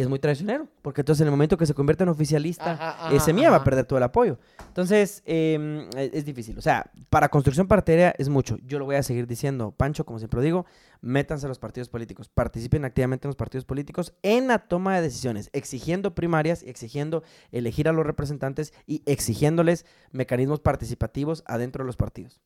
[0.00, 0.68] es muy traicionero.
[0.82, 3.56] Porque entonces en el momento que se convierte en oficialista, Ajá, eh, ajá, Semilla va
[3.56, 3.64] a ajá.
[3.64, 4.38] perder todo el apoyo.
[4.66, 6.58] Entonces, eh, es es difícil.
[6.58, 8.58] O sea, para construcción partidaria es mucho.
[8.64, 10.66] Yo lo voy a seguir diciendo, Pancho, como siempre lo digo,
[11.00, 15.02] métanse a los partidos políticos, participen activamente en los partidos políticos en la toma de
[15.02, 17.22] decisiones, exigiendo primarias, exigiendo
[17.52, 22.40] elegir a los representantes y exigiéndoles mecanismos participativos adentro de los partidos.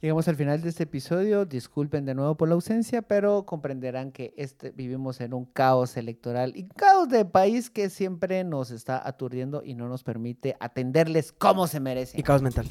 [0.00, 1.46] Llegamos al final de este episodio.
[1.46, 6.52] Disculpen de nuevo por la ausencia, pero comprenderán que este, vivimos en un caos electoral
[6.54, 11.66] y caos de país que siempre nos está aturdiendo y no nos permite atenderles como
[11.66, 12.20] se merecen.
[12.20, 12.66] Y caos mental.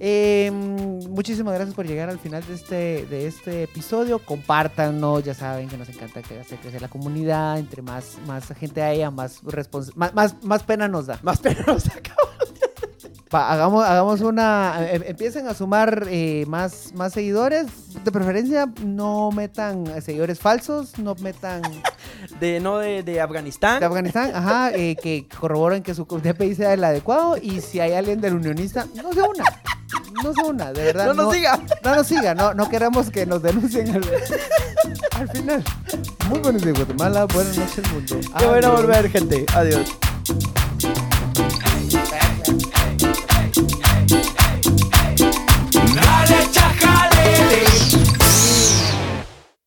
[0.00, 4.18] Eh, muchísimas gracias por llegar al final de este, de este episodio.
[4.18, 7.58] Compártanos, ya saben que nos encanta que hacer crecer la comunidad.
[7.58, 9.42] Entre más, más gente haya, más,
[9.96, 11.18] más, más, más pena nos da.
[11.22, 12.37] Más pena nos acaba.
[13.30, 14.90] Pa- hagamos, hagamos una.
[14.90, 17.66] em- empiecen a sumar eh, más, más seguidores.
[18.04, 21.62] De preferencia, no metan eh, seguidores falsos, no metan
[22.40, 23.80] De, no de, de Afganistán.
[23.80, 27.36] de Afganistán, ajá, eh, que corroboren que su DPI sea el adecuado.
[27.36, 29.44] Y si hay alguien del unionista, no se una.
[30.22, 31.06] No se una, de verdad.
[31.06, 31.60] no nos diga.
[31.84, 34.02] No nos siga, no, no queremos que nos denuncien al,
[35.12, 35.64] al final.
[36.28, 38.16] Muy buenos de Guatemala, buenas noches, mundo.
[38.38, 38.82] Qué bueno Adiós.
[38.82, 39.46] volver, gente.
[39.54, 39.86] Adiós.